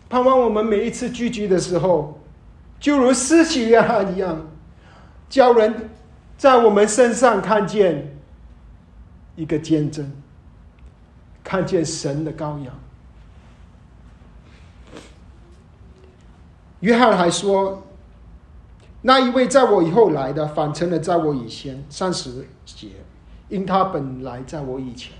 [0.10, 2.20] 盼望我们每一次聚集的时候，
[2.80, 4.48] 就如施洗约翰一样，
[5.30, 5.90] 叫人
[6.38, 8.18] 在我们身上看见
[9.36, 10.12] 一个见证，
[11.44, 12.74] 看见神的羔羊。
[16.82, 17.84] 约翰还说，
[19.02, 21.84] 那一位在我以后来的，反成了在我以前。
[21.90, 22.88] 三十节，
[23.50, 25.14] 因他本来在我以前，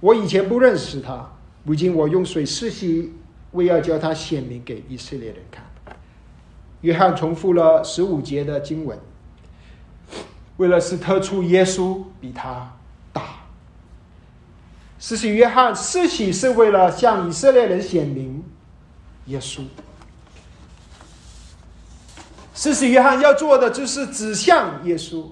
[0.00, 1.32] 我以前不认识他，
[1.64, 3.12] 如今我用水施洗，
[3.52, 5.64] 为要叫他显明给以色列人看。
[6.82, 8.98] 约翰重复了十五节的经文，
[10.56, 12.72] 为了是特出耶稣比他
[13.12, 13.22] 大。
[14.98, 18.42] 施洗约翰施洗是为了向以色列人显明
[19.26, 19.62] 耶稣。
[22.56, 25.22] 施洗约翰要做的就是指向耶稣，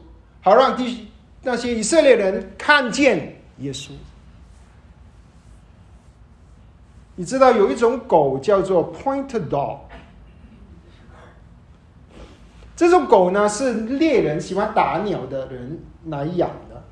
[0.43, 1.09] 好让第
[1.43, 3.93] 那些以色列人看见耶稣。
[7.17, 9.79] 你知道有一种狗叫做 Point Dog，
[12.77, 16.85] 这种狗呢是猎人喜欢打鸟的人来养的。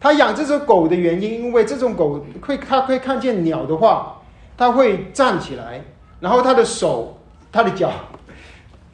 [0.00, 4.20] 他养这种狗的原因，因为这种狗会，它会看见鸟的话，
[4.56, 5.84] 它会站起来，
[6.18, 7.16] 然后它的手、
[7.52, 7.92] 它的脚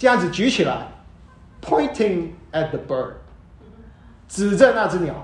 [0.05, 0.87] 这样子举起来
[1.63, 3.15] ，pointing at the bird，
[4.29, 5.15] 指着那只鸟。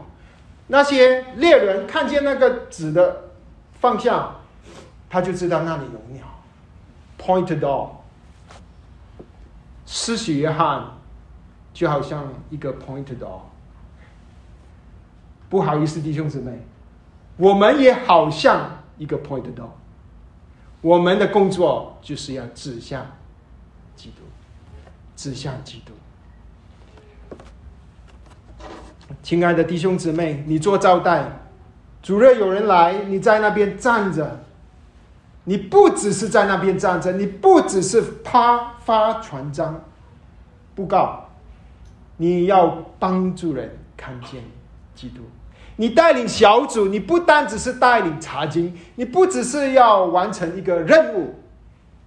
[0.68, 3.24] 那些猎人看见那个指的
[3.78, 4.36] 方向，
[5.10, 6.24] 他就知道那里有鸟。
[7.18, 7.90] Point dog，
[9.84, 10.82] 施洗约翰
[11.74, 13.42] 就好像一个 point dog。
[15.50, 16.58] 不好意思，弟兄姊妹，
[17.36, 19.72] 我们也好像一个 point dog。
[20.80, 23.06] 我们的工作就是要指向
[23.94, 24.22] 基督，
[25.20, 25.92] 指向基督。
[29.22, 31.30] 亲爱的弟兄姊妹，你做招待，
[32.02, 34.40] 主任有人来，你在那边站着，
[35.44, 39.84] 你不只是在那边站着，你不只是发发传章
[40.74, 41.28] 布告，
[42.16, 42.68] 你要
[42.98, 44.42] 帮助人看见
[44.94, 45.20] 基督。
[45.76, 51.34] 你带领小组，你不单只是带领查经，你不只是要完成一个任务，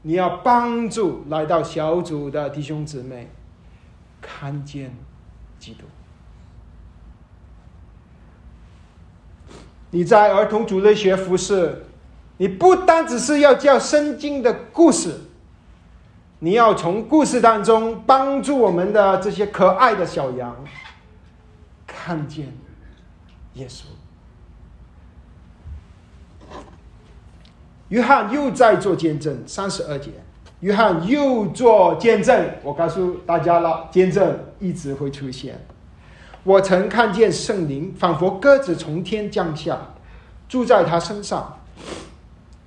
[0.03, 3.29] 你要帮助来到小组的弟兄姊妹
[4.21, 4.95] 看见
[5.57, 5.85] 基督。
[9.91, 11.85] 你在儿童主类学服饰，
[12.37, 15.21] 你不单只是要教圣经的故事，
[16.39, 20.65] 你要从故事当中帮助我们的这些可爱的小羊
[21.87, 22.51] 看见。
[23.53, 23.83] 耶稣，
[27.93, 30.09] 约翰又在做见证，三十二节，
[30.61, 32.49] 约翰又做见证。
[32.63, 35.63] 我告诉大家了，见证一直会出现。
[36.43, 39.93] 我曾看见圣灵仿佛鸽子从天降下，
[40.49, 41.59] 住在他身上。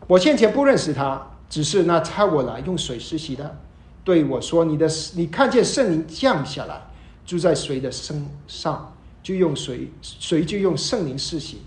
[0.07, 1.21] 我先前不认识他，
[1.51, 3.57] 只是那差我来用水施洗的
[4.05, 6.81] 对我说：“你的你看见圣灵降下来，
[7.27, 11.63] 住在谁的身上？”就用谁，谁就用圣灵施洗。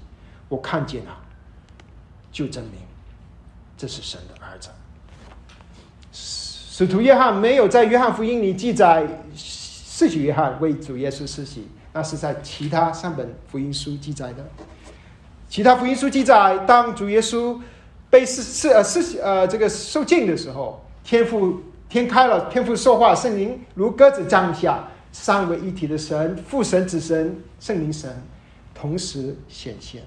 [0.47, 1.11] 我看见了，
[2.31, 2.79] 就证明
[3.79, 4.67] 这是神的儿子。
[6.11, 14.45] 使徒约翰没有在约翰福音里记载施洗约翰为主耶稣施洗，那是在其他三本福音书记载的。
[15.47, 17.57] 其他福音书记载，当主耶稣
[18.09, 24.87] 被施施呃施呃这个受浸的时候，天父天开了，天父说话，圣灵如鸽子降下。
[25.11, 28.21] 三位一体的神，父神、子神、圣灵神，
[28.75, 30.03] 同时显现。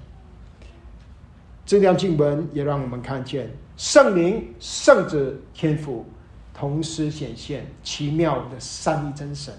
[1.64, 6.04] 这条经文也让我们看见圣灵、圣子、天父
[6.52, 9.54] 同时显现，奇妙的三一真神。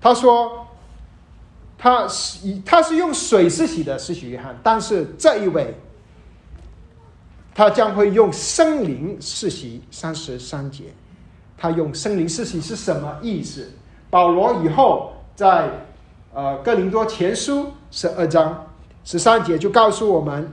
[0.00, 0.66] 他说
[1.78, 5.74] ：“他是以他是用水施洗的，施洗约翰，但是这一位，
[7.54, 10.84] 他将会用圣灵施洗。”三十三节，
[11.56, 13.70] 他用圣灵施洗是什么意思？
[14.10, 15.70] 保罗以后在
[16.34, 18.66] 呃哥林多前书十二章
[19.04, 20.52] 十三节就告诉我们：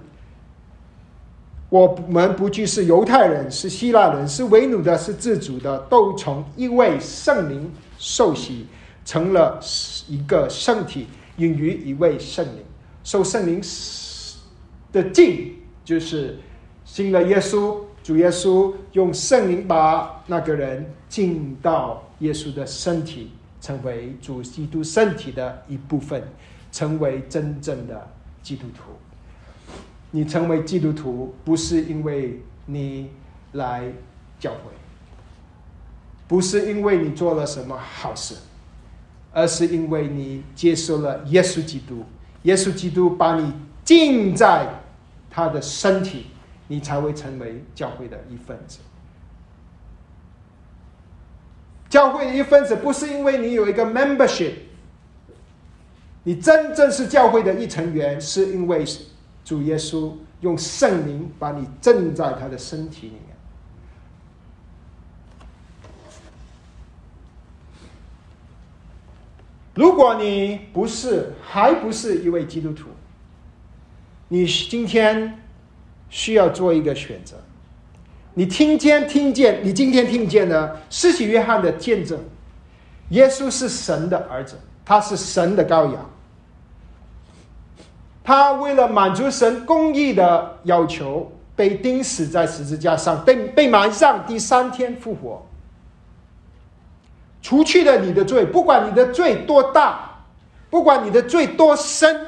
[1.72, 8.68] 我们不惧是犹太人，是希腊人，是为奴的，是自主的，都从一位圣灵受洗，
[9.06, 9.58] 成了
[10.10, 11.08] 一个圣体，
[11.38, 12.64] 隐于一位圣灵。
[13.06, 13.62] 受圣灵
[14.92, 15.54] 的敬，
[15.86, 16.38] 就是
[16.84, 23.32] 信了耶稣，主耶稣用圣灵把那个人进到耶稣的身体。
[23.62, 26.24] 成为主基督身体的一部分，
[26.72, 28.08] 成为真正的
[28.42, 28.92] 基督徒。
[30.12, 33.10] 你成为基督徒，不是因为你
[33.54, 33.84] 来
[34.40, 34.72] 教会，
[36.28, 38.36] 不是因为你做了什么好事，
[39.34, 42.04] 而是因为你接受了耶稣基督。
[42.44, 43.54] 耶稣基督把你
[43.86, 44.68] 浸在
[45.30, 46.28] 他的身体，
[46.68, 48.80] 你才会成为教会的一份子。
[51.88, 54.54] 教会的一份子不是因为你有一个 membership，
[56.24, 58.86] 你真正是教会的一成员，是因为
[59.44, 63.22] 主耶稣用圣灵把你镇在他的身体里面。
[69.74, 72.90] 如果你不是还不是一位基督徒，
[74.28, 75.40] 你今天
[76.10, 77.38] 需要做一个选择。
[78.34, 82.20] 你听见听见，你今天听见的施洗约翰的见证，
[83.10, 86.11] 耶稣是神的儿子，他是神的羔羊。
[88.32, 95.46] 他为了满足神公义的要求，被钉死在十字架上，被被埋葬，第三天复活，
[97.42, 98.46] 除去了你的罪。
[98.46, 100.24] 不管你的罪多大，
[100.70, 102.26] 不管你的罪多深，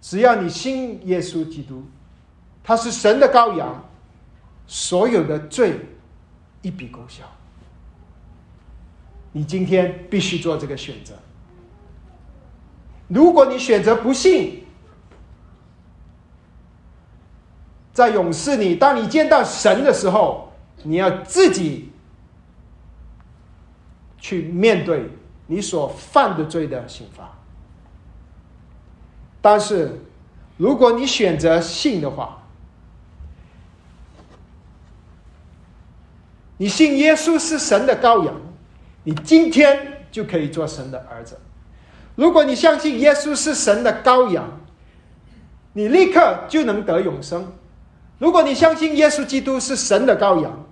[0.00, 1.84] 只要你信耶稣基督，
[2.64, 3.80] 他是神的羔羊，
[4.66, 5.78] 所有的罪
[6.62, 7.22] 一笔勾销。
[9.30, 11.14] 你今天必须做这个选择。
[13.10, 14.64] 如果你选择不信，
[17.92, 20.52] 在勇士里，当你见到神的时候，
[20.84, 21.90] 你要自己
[24.18, 25.10] 去面对
[25.48, 27.36] 你所犯的罪的刑罚。
[29.42, 30.00] 但是，
[30.56, 32.40] 如果你选择信的话，
[36.58, 38.34] 你信耶稣是神的羔羊，
[39.02, 41.36] 你今天就可以做神的儿子。
[42.20, 44.46] 如果你相信耶稣是神的羔羊，
[45.72, 47.50] 你立刻就能得永生。
[48.18, 50.66] 如果你相信耶稣基督是神的羔羊，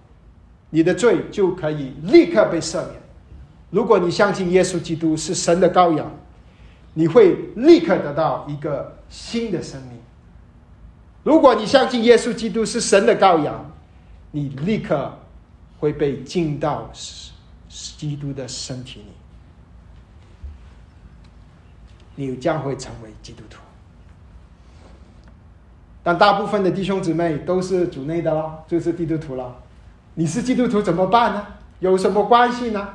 [0.69, 3.01] 你的罪就可以立刻被赦免。
[3.71, 6.15] 如果你相信耶稣基督是神的羔羊，
[6.93, 9.93] 你会立刻得到一个新的生命。
[11.23, 13.73] 如果你相信耶稣基督是神的羔羊，
[14.33, 15.19] 你立刻
[15.81, 16.91] 会被进到
[17.71, 19.18] 基督的身体里。
[22.19, 23.61] 你将会成为基督徒，
[26.03, 29.55] 但大部分的弟兄姊妹都是主内的了，就是基督徒了。
[30.15, 31.47] 你是基督徒怎么办呢？
[31.79, 32.89] 有什么关系呢？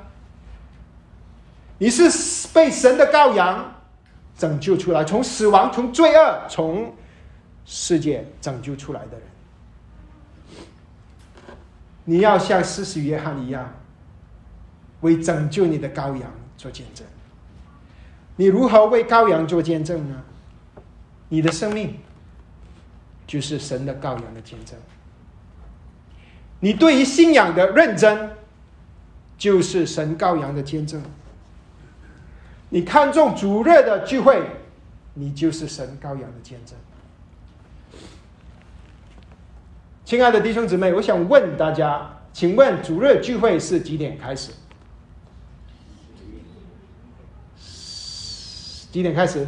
[1.78, 3.74] 你是被神的羔羊
[4.38, 6.93] 拯救出来，从死亡、从罪恶、从
[7.63, 9.21] 世界拯救出来的人。
[12.03, 13.74] 你要像施洗约翰一样，
[14.99, 17.07] 为拯救你的羔羊做见证。
[18.36, 20.21] 你如何为羔羊做见证呢？
[21.29, 21.95] 你的生命
[23.25, 24.77] 就是神的羔羊的见证。
[26.59, 28.31] 你对于信仰的认真，
[29.38, 31.01] 就是神羔羊的见证。
[32.69, 34.41] 你看重主日的聚会，
[35.13, 36.77] 你就是神羔羊的见证。
[40.05, 44.51] 亲爱的弟兄姊妹，我想问大家，请问主日聚会是几点开始？
[48.93, 49.47] 几点开始？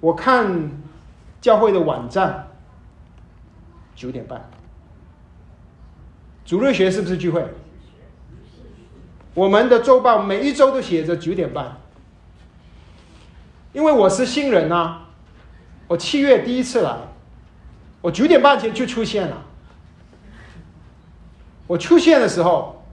[0.00, 0.72] 我看
[1.40, 2.48] 教会的网站，
[3.94, 4.44] 九点半。
[6.44, 7.46] 主日学是不是聚会？
[9.34, 11.76] 我们的周报每一周都写着九点半。
[13.72, 15.02] 因为我是新人呐，
[15.86, 16.96] 我七月第一次来，
[18.00, 19.44] 我九点半前就出现了。
[21.68, 22.84] 我出现的时候，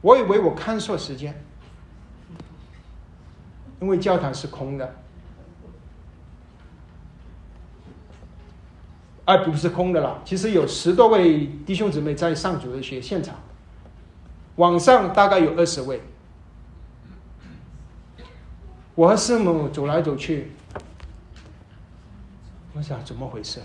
[0.00, 1.42] 我以为我看错时间。
[3.80, 4.94] 因为教堂是空的，
[9.26, 10.22] 哎不是空的了。
[10.24, 13.34] 其实有十多位弟兄姊妹在上主的学现场，
[14.56, 16.00] 网上大概有二十位。
[18.94, 20.52] 我和师母走来走去，
[22.72, 23.60] 我想怎么回事？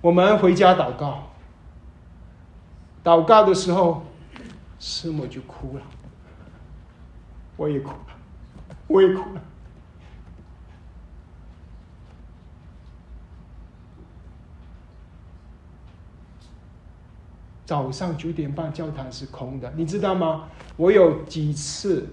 [0.00, 1.33] 我们回家祷告。
[3.04, 4.02] 祷告的时候，
[4.80, 5.82] 师母就哭了，
[7.54, 8.06] 我也哭了，
[8.86, 9.42] 我也哭了。
[17.66, 20.48] 早上九点半教堂是空的，你知道吗？
[20.76, 22.08] 我有几次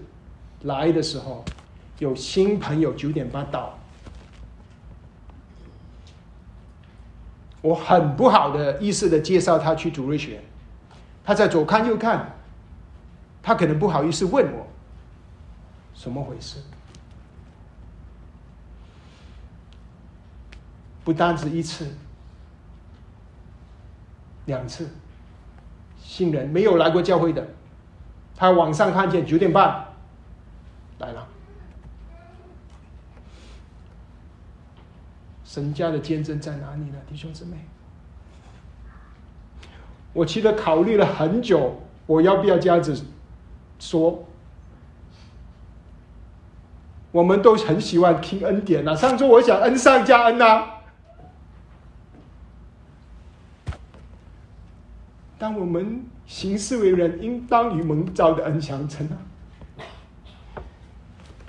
[0.62, 1.42] 来的时候，
[1.98, 3.78] 有新朋友九点半到，
[7.62, 10.42] 我很不好的意思的介绍他去主日学。
[11.24, 12.34] 他在左看右看，
[13.42, 14.66] 他可能不好意思问我，
[15.94, 16.58] 什么回事？
[21.04, 21.92] 不单止一次、
[24.46, 24.88] 两次，
[25.98, 27.44] 新人没有来过教会的，
[28.36, 29.84] 他网上看见九点半
[30.98, 31.26] 来了，
[35.44, 37.56] 神家的见证在哪里呢，弟兄姊妹？
[40.12, 43.04] 我其实考虑了很久，我要不要这样子
[43.78, 44.24] 说？
[47.10, 48.94] 我们都很喜欢听恩典呐。
[48.94, 50.64] 上周我想恩上加恩呐，
[55.38, 59.16] 但我们行事为人，应当与蒙召的恩相称啊！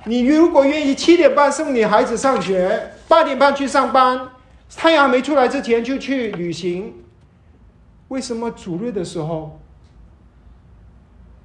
[0.04, 4.32] 你如果愿意七点半送你孩子上学，八点半去上班，
[4.76, 6.94] 太阳没出来之前就去旅行，
[8.10, 9.60] 为什么主日的时候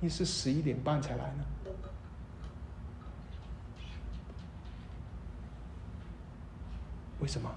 [0.00, 1.44] 你是十一点半才来呢？
[7.20, 7.50] 为什么？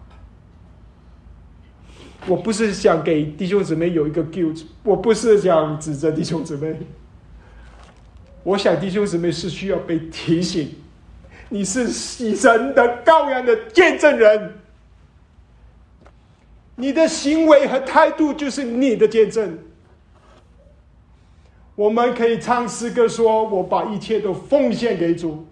[2.27, 6.79] 我不是想给弟兄姊妹有一个 guilt，我不是想指责弟兄姊妹。
[8.43, 10.75] 我想弟兄姊妹是需要被提醒，
[11.49, 14.61] 你是死神的羔羊的见证人，
[16.82, 19.59] 你的行为和态度就是你的见证。
[21.75, 25.45] 我们可以唱诗歌说：“我把一切都奉献给主。”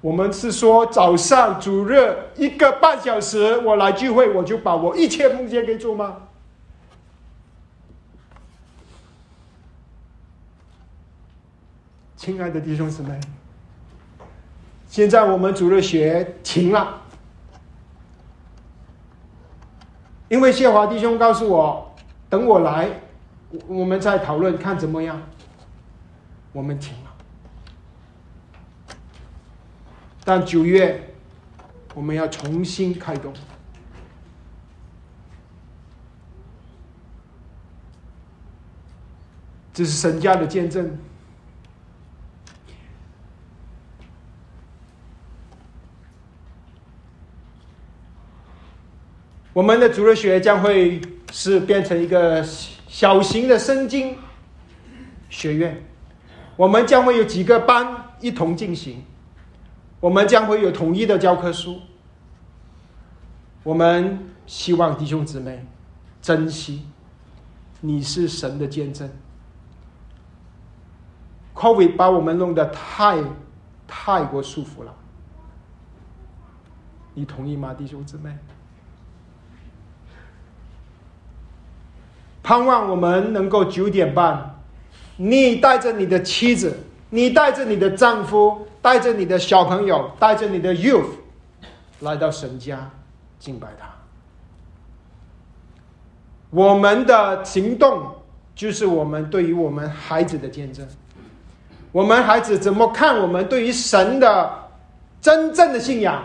[0.00, 6.16] 我们是说早上主日一个半小时我来聚会，我就把我一切奉献给主吗？
[12.16, 13.20] 亲爱的弟兄姊妹，
[14.88, 17.02] 现在我们主日学停了，
[20.34, 21.94] 因为谢华弟兄告诉我，
[22.28, 22.90] 等我来，
[23.68, 25.22] 我们再讨论看怎么样。
[26.52, 28.96] 我们停了。
[30.24, 31.14] 但九月，
[31.94, 33.32] 我们要重新开动。
[39.72, 40.98] 这是神家的见证。
[49.54, 51.00] 我们的主日学将会
[51.32, 54.18] 是变成一个小型的圣经
[55.30, 55.80] 学院，
[56.56, 59.04] 我们将会有几个班一同进行。
[60.00, 61.80] 我们将会有统一的教科书。
[63.62, 65.64] 我们希望弟兄姊妹
[66.20, 66.84] 珍惜，
[67.80, 69.08] 你是神的见证。
[71.54, 73.22] Covid 把我们弄得太
[73.86, 74.92] 太过束缚了，
[77.14, 78.36] 你同意吗，弟兄姊妹？
[82.44, 84.60] 盼望我们能够九点半，
[85.16, 86.78] 你带着你的妻子，
[87.10, 88.68] 你带着你的丈夫。
[88.84, 91.06] 带着你的小朋友，带着你的 youth
[92.00, 92.90] 来到神家
[93.38, 93.88] 敬拜他。
[96.50, 98.06] 我们的行动
[98.54, 100.86] 就是我们对于我们孩子的见证。
[101.92, 104.52] 我们孩子怎么看我们对于神的
[105.22, 106.22] 真正的信仰，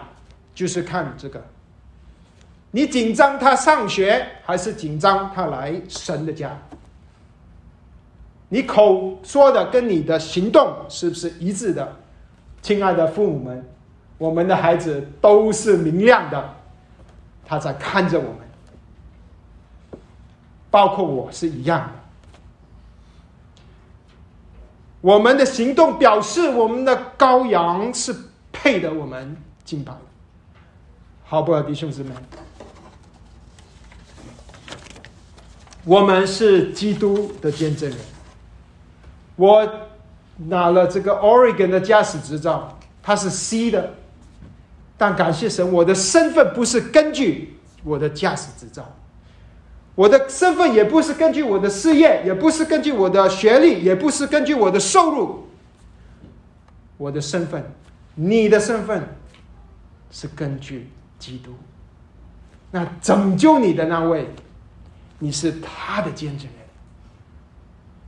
[0.53, 1.41] 就是看这个。
[2.72, 6.55] 你紧张他上学，还是紧张他来神的家？
[8.47, 11.95] 你口说的跟你的行动是不是一致的？
[12.61, 13.70] 亲爱的父母们，
[14.17, 16.55] 我们的孩子都是明亮的，
[17.45, 19.99] 他在看着我们，
[20.70, 21.93] 包括我是一样的。
[25.01, 28.13] 我们的行动表示我们的羔羊是
[28.51, 29.99] 配得我们敬拜的，
[31.24, 32.11] 好不好，弟兄姊妹？
[35.86, 37.97] 我们是基督的见证人，
[39.36, 39.69] 我。
[40.47, 43.93] 拿了这个 Oregon 的驾驶执照，它是 C 的，
[44.97, 48.89] 但感谢神，我的身份不是根据我的驾驶执照，
[49.95, 55.49] 我的身份也不是根据我的事业，也不是根据我的学历，也不是根据我的收入，
[56.95, 57.61] 我的身份，
[58.15, 59.13] 你的身份
[60.09, 61.51] 是根据基督，
[62.71, 64.34] 那拯救你的那位，
[65.20, 66.65] 你是他的见证人，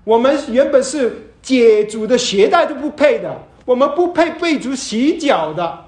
[0.04, 1.28] 我们原本是。
[1.42, 3.36] 解主的鞋带都不配的，
[3.66, 5.86] 我们不配被主洗脚的。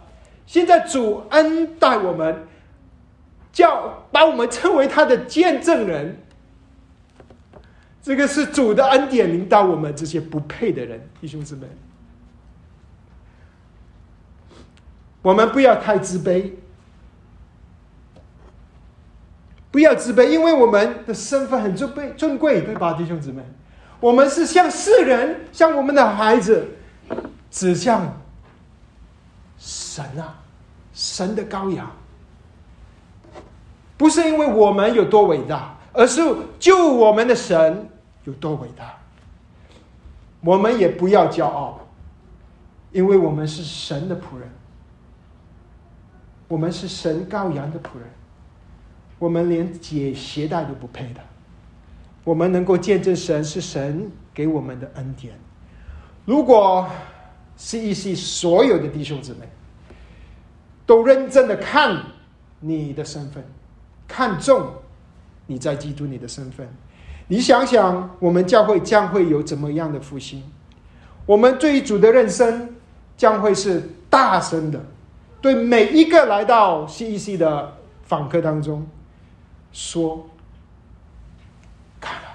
[0.48, 2.48] 现在主恩待我们，
[3.52, 6.18] 叫把我们称为他的见证人。
[8.02, 11.68] 这个是主的恩典领导我们这些不配的人，弟兄姊妹。
[15.22, 16.50] 我们不要太自卑，
[19.74, 23.44] 不要自卑，因为我们的身份很尊贵，尊贵，对吧，弟兄姊妹？
[24.00, 26.68] 我们是向世人，向我们的孩子，
[27.50, 28.22] 指向
[29.58, 30.36] 神啊，
[30.94, 31.92] 神的羔羊。
[33.98, 36.22] 不是因为我们有多伟大，而是
[36.60, 37.90] 救我们的神
[38.26, 38.94] 有多伟大。
[40.42, 41.80] 我们也不要骄傲，
[42.92, 44.48] 因为我们是神的仆人，
[46.48, 48.08] 我们是神羔羊的仆人，
[49.24, 51.22] 我们连解鞋带都不配的。
[52.26, 55.34] 我们能够见证神是神给我们的恩典。
[56.26, 56.86] 如果
[57.56, 59.48] C.E.C 所有的弟兄姊妹
[60.86, 62.04] 都认真的看
[62.60, 63.42] 你的身份，
[64.10, 64.74] 看重
[65.48, 66.68] 你在基督你的身份，
[67.30, 70.44] 你想想，我们教会将会有怎么样的复兴？
[71.26, 72.76] 我们对主的认生
[73.16, 74.84] 将会是大声的，
[75.40, 78.86] 对每一个来到 CEC 的访客当中
[79.74, 80.30] 说
[82.00, 82.30] ：“看了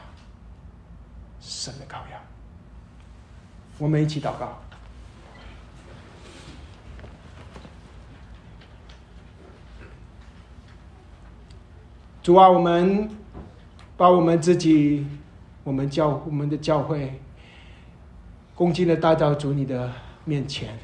[1.41, 2.20] 神的羔羊。”
[3.78, 4.59] 我们一起祷告。
[12.20, 13.09] 主啊，我们
[13.97, 15.07] 把我们自己、
[15.64, 17.18] 我们教、我们的教会，
[18.55, 19.91] 恭敬的带到主你的
[20.26, 20.78] 面前，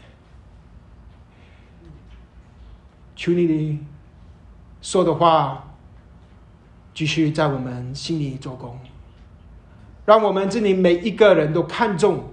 [3.14, 3.84] 求你
[4.80, 5.73] 说的话
[6.94, 8.78] 继续在我们心里做工，
[10.06, 12.24] 让我们这里每一个人都看重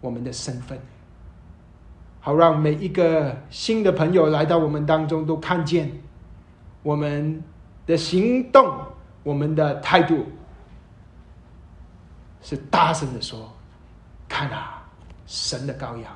[0.00, 0.78] 我们的身份，
[2.20, 5.90] 好让每一个新的朋友来到我们当中都看见
[6.82, 7.42] 我们。
[7.86, 8.84] 的行动，
[9.22, 10.26] 我们的态度
[12.42, 13.48] 是大声的说
[14.28, 14.84] ：“看啊，
[15.24, 16.12] 神的羔羊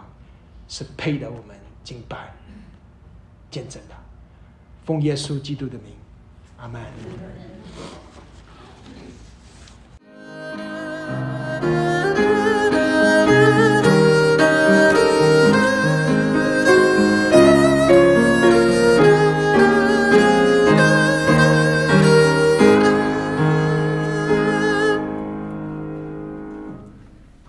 [0.67, 2.35] 是配得我们敬拜、
[3.53, 3.95] 见证的。”
[4.85, 5.95] 奉耶稣基督的名，
[6.63, 7.11] Amen.